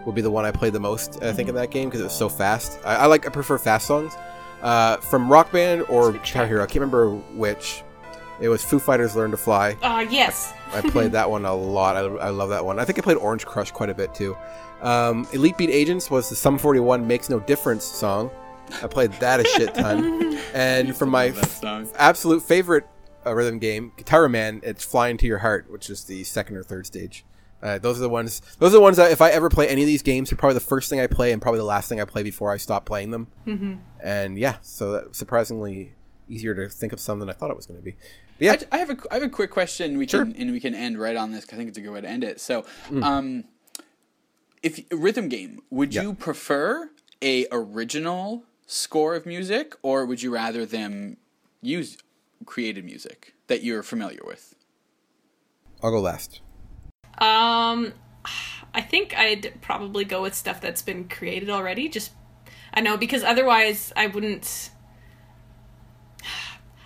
[0.05, 1.23] would be the one I played the most.
[1.23, 2.77] I think in that game because it was so fast.
[2.85, 4.13] I, I like I prefer fast songs.
[4.61, 7.83] Uh, from Rock Band or Guitar Hero, I can't remember which.
[8.41, 9.77] It was Foo Fighters Learn to Fly.
[9.81, 10.53] Ah yes.
[10.73, 11.95] I played that one a lot.
[11.95, 12.79] I, I love that one.
[12.79, 14.35] I think I played Orange Crush quite a bit too.
[14.81, 18.29] Um, Elite Beat Agents was the Sum 41 Makes No Difference song.
[18.81, 20.21] I played that a shit ton.
[20.53, 21.89] And from my That song.
[21.95, 22.85] absolute favorite
[23.25, 26.63] uh, rhythm game, Gitaroo Man, it's Flying to Your Heart, which is the second or
[26.63, 27.25] third stage.
[27.61, 28.41] Uh, those are the ones.
[28.59, 30.53] Those are the ones that if I ever play any of these games, are probably
[30.55, 32.85] the first thing I play and probably the last thing I play before I stop
[32.85, 33.27] playing them.
[33.47, 33.73] Mm-hmm.
[34.03, 35.93] And yeah, so that surprisingly
[36.29, 37.95] easier to think of some than I thought it was going to be.
[38.37, 39.97] But yeah, I, I have a I have a quick question.
[39.97, 40.23] We Sure.
[40.25, 41.45] can and we can end right on this.
[41.45, 42.39] 'cause I think it's a good way to end it.
[42.41, 43.03] So, Mm.
[43.03, 43.43] um,
[44.61, 46.03] if rhythm game, would Yeah.
[46.03, 46.89] you prefer
[47.23, 51.17] a original score of music, or would you rather them
[51.61, 51.97] use
[52.45, 54.55] created music that you're familiar with?
[55.81, 56.41] I'll go last.
[57.17, 57.93] Um,
[58.73, 61.89] I think I'd probably go with stuff that's been created already.
[61.89, 62.11] Just
[62.73, 64.71] I know because otherwise I wouldn't.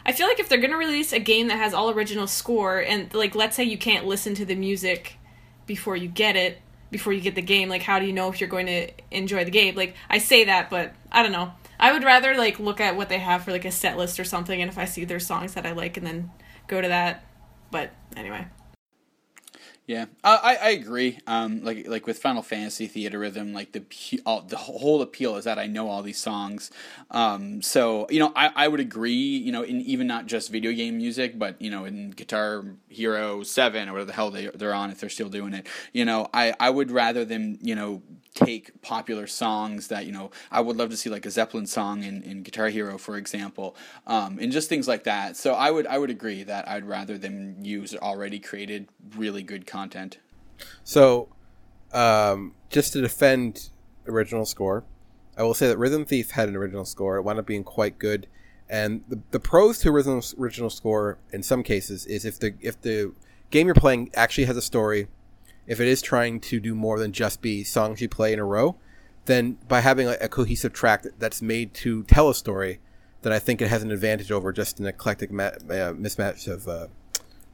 [0.06, 3.14] I feel like if they're gonna release a game that has all original score and
[3.14, 5.18] like let's say you can't listen to the music
[5.66, 8.40] before you get it before you get the game like how do you know if
[8.40, 11.92] you're going to enjoy the game like i say that but i don't know i
[11.92, 14.62] would rather like look at what they have for like a set list or something
[14.62, 16.32] and if i see their songs that i like and then
[16.68, 17.24] go to that.
[17.72, 18.48] But anyway
[19.88, 21.18] Yeah, I, I agree.
[21.28, 23.84] Um, like like with Final Fantasy Theatrhythm, like the
[24.26, 26.72] all, the whole appeal is that I know all these songs.
[27.10, 29.14] Um, so you know, I, I would agree.
[29.14, 33.44] You know, in even not just video game music, but you know, in Guitar Hero
[33.44, 35.68] Seven or whatever the hell they they're on, if they're still doing it.
[35.94, 38.02] You know, I I would rather them you know
[38.34, 42.04] take popular songs that you know I would love to see like a Zeppelin song
[42.04, 43.76] in, in Guitar Hero, for example,
[44.06, 45.38] um, and just things like that.
[45.38, 49.66] So I would I would agree that I'd rather them use already created really good
[49.66, 49.77] content.
[50.84, 51.30] So,
[51.94, 53.70] um, just to defend
[54.08, 54.84] original score,
[55.38, 57.18] I will say that Rhythm Thief had an original score.
[57.18, 58.28] It wound up being quite good,
[58.70, 62.82] and the, the pros to Rhythm's original score in some cases is if the if
[62.82, 63.14] the
[63.52, 65.08] game you're playing actually has a story,
[65.68, 68.46] if it is trying to do more than just be songs you play in a
[68.46, 68.76] row,
[69.26, 72.80] then by having a, a cohesive track that, that's made to tell a story,
[73.22, 76.68] then I think it has an advantage over just an eclectic ma- uh, mismatch of
[76.68, 76.88] uh,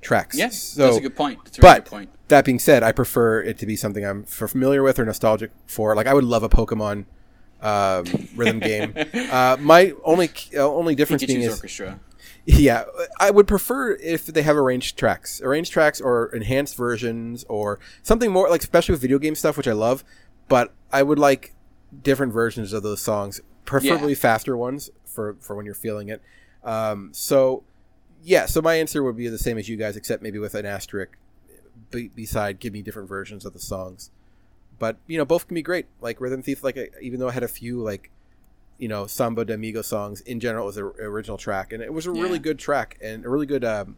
[0.04, 0.38] tracks.
[0.38, 1.40] Yes, so, that's a good point.
[1.46, 2.10] That's a but good point.
[2.28, 5.96] that being said, I prefer it to be something I'm familiar with or nostalgic for.
[5.96, 7.06] Like I would love a Pokemon
[7.62, 8.94] um, rhythm game.
[9.32, 12.00] Uh, my only uh, only difference being is orchestra.
[12.46, 12.84] yeah,
[13.20, 18.32] I would prefer if they have arranged tracks, arranged tracks or enhanced versions or something
[18.32, 20.04] more like especially with video game stuff, which I love.
[20.50, 21.56] But I would like
[22.02, 24.20] different versions of those songs, preferably Yeah.
[24.20, 26.22] faster ones for for when you're feeling it.
[26.64, 27.64] Um, so
[28.24, 30.66] yeah, so my answer would be the same as you guys, except maybe with an
[30.66, 31.12] asterisk
[31.92, 34.12] be- beside give me different versions of the songs.
[34.80, 35.86] But you know, both can be great.
[36.02, 38.10] Like Rhythm Thief, like I- even though I had a few like
[38.78, 41.94] you know Samba de Amigo songs, in general it was an original track, and it
[41.94, 43.98] was a really good track and a really good um,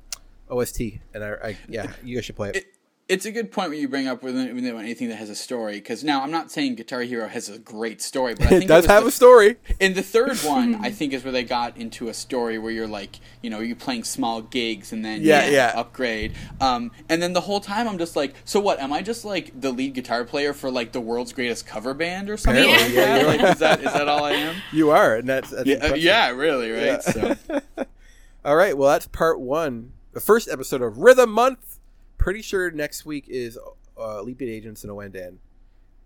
[0.49, 0.82] OST.
[1.13, 2.55] And I, I yeah, you guys should play it.
[2.57, 2.74] It-
[3.08, 5.76] It's a good point when you bring up with anything that has a story.
[5.76, 8.68] Because now I'm not saying Guitar Hero has a great story, but I think it
[8.68, 9.58] does was have the- a story.
[9.80, 12.88] In the third one, I think is where they got into a story where you're
[12.88, 15.74] like, you know, you're playing small gigs and then Yeah, you yeah.
[15.76, 16.34] upgrade.
[16.60, 18.80] Um, and then the whole time I'm just like, so what?
[18.80, 22.28] Am I just like the lead guitar player for like the world's greatest cover band
[22.32, 22.64] or something?
[22.68, 23.22] Like yeah, that?
[23.22, 24.56] you're Like, is that is that all I am?
[24.74, 26.86] You are, and that's, that's Yeah, uh, yeah, really, right?
[26.86, 27.00] Yeah.
[27.01, 27.36] So
[28.43, 31.75] All right, well that's part one, the first episode of Rhythm Month.
[32.26, 33.56] Pretty sure next week is
[33.96, 35.38] uh, Beat Agents and Ouendan,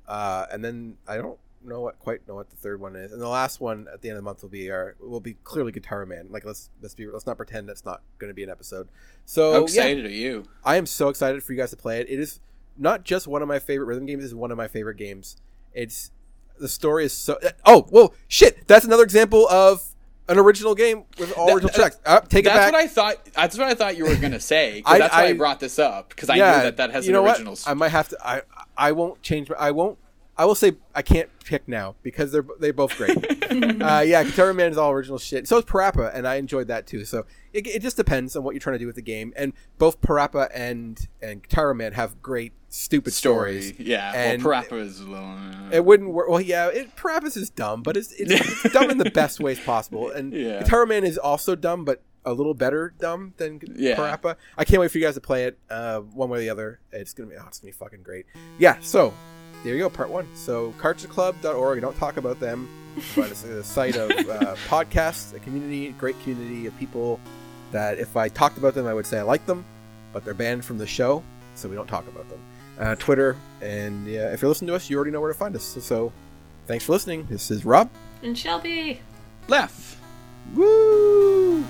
[0.06, 3.22] uh, and then I don't know what quite know what the third one is, and
[3.22, 5.72] the last one at the end of the month will be our will be clearly
[5.72, 6.28] Gitaroo Man.
[6.30, 8.90] Like let's let's be let's not pretend that's not going to be an episode.
[9.24, 10.44] So How yeah, excited are you?
[10.66, 12.10] I am so excited for you guys to play it.
[12.10, 12.42] It is
[12.78, 15.38] not just one of my favorite rhythm games; it's one of my favorite games.
[15.74, 16.12] It's
[16.60, 17.40] the story is so.
[17.66, 18.68] Oh, whoa, shit!
[18.68, 19.96] That's another example of
[20.30, 21.98] an original game with all That- original tracks.
[22.06, 23.26] Uh, take it That's what I thought.
[23.34, 24.82] That's what I thought you were gonna say.
[24.86, 27.06] I- that's why I, I- brought this up because I yeah, knew that that has
[27.08, 27.54] you an know original.
[27.54, 27.64] What?
[27.68, 28.18] I might have to.
[28.26, 28.42] I
[28.78, 29.50] I won't change.
[29.50, 29.98] my- I won't.
[30.40, 33.12] I will say I can't pick now because they're they're both great.
[33.18, 35.48] uh, yeah, Gitaroo Man is all original shit.
[35.48, 37.04] So is Parappa, and I enjoyed that too.
[37.04, 39.34] So it, it just depends on what you're trying to do with the game.
[39.36, 43.62] And both Parappa and and Gitaroo Man have great stupid story.
[43.62, 43.80] stories.
[43.88, 45.00] Yeah, And well, Parappa is.
[45.02, 46.30] a little, uh, It wouldn't work.
[46.30, 49.60] Well, yeah, it, Parappa's is dumb, but it's, it's, it's dumb in the best ways
[49.60, 50.10] possible.
[50.12, 50.62] And Yeah.
[50.64, 53.96] Gitaroo Man is also dumb, but a little better dumb than Yeah.
[53.96, 54.36] Parappa.
[54.58, 56.80] I can't wait for you guys to play it, uh, one way or the other.
[56.92, 58.26] It's gonna be, oh, it's gonna be fucking great.
[58.60, 58.78] Yeah.
[58.82, 59.14] So
[59.64, 60.28] there you go, part one.
[60.36, 61.78] So cartridgeclub.org.
[61.78, 62.70] I don't talk about them,
[63.16, 67.20] but it's a site of uh, podcasts, a community, a great community of people
[67.72, 69.66] that if I talked about them, I would say I like them,
[70.14, 71.24] but they're banned from the show,
[71.56, 72.40] so we don't talk about them.
[72.80, 75.56] Uh, Twitter, and yeah, if you're listening to us, you already know where to find
[75.56, 75.64] us.
[75.64, 76.14] So, so
[76.66, 77.28] thanks for listening.
[77.30, 77.90] This is Rob.
[78.24, 79.02] And Shelby.
[79.48, 79.98] Left.
[80.56, 81.64] Woo!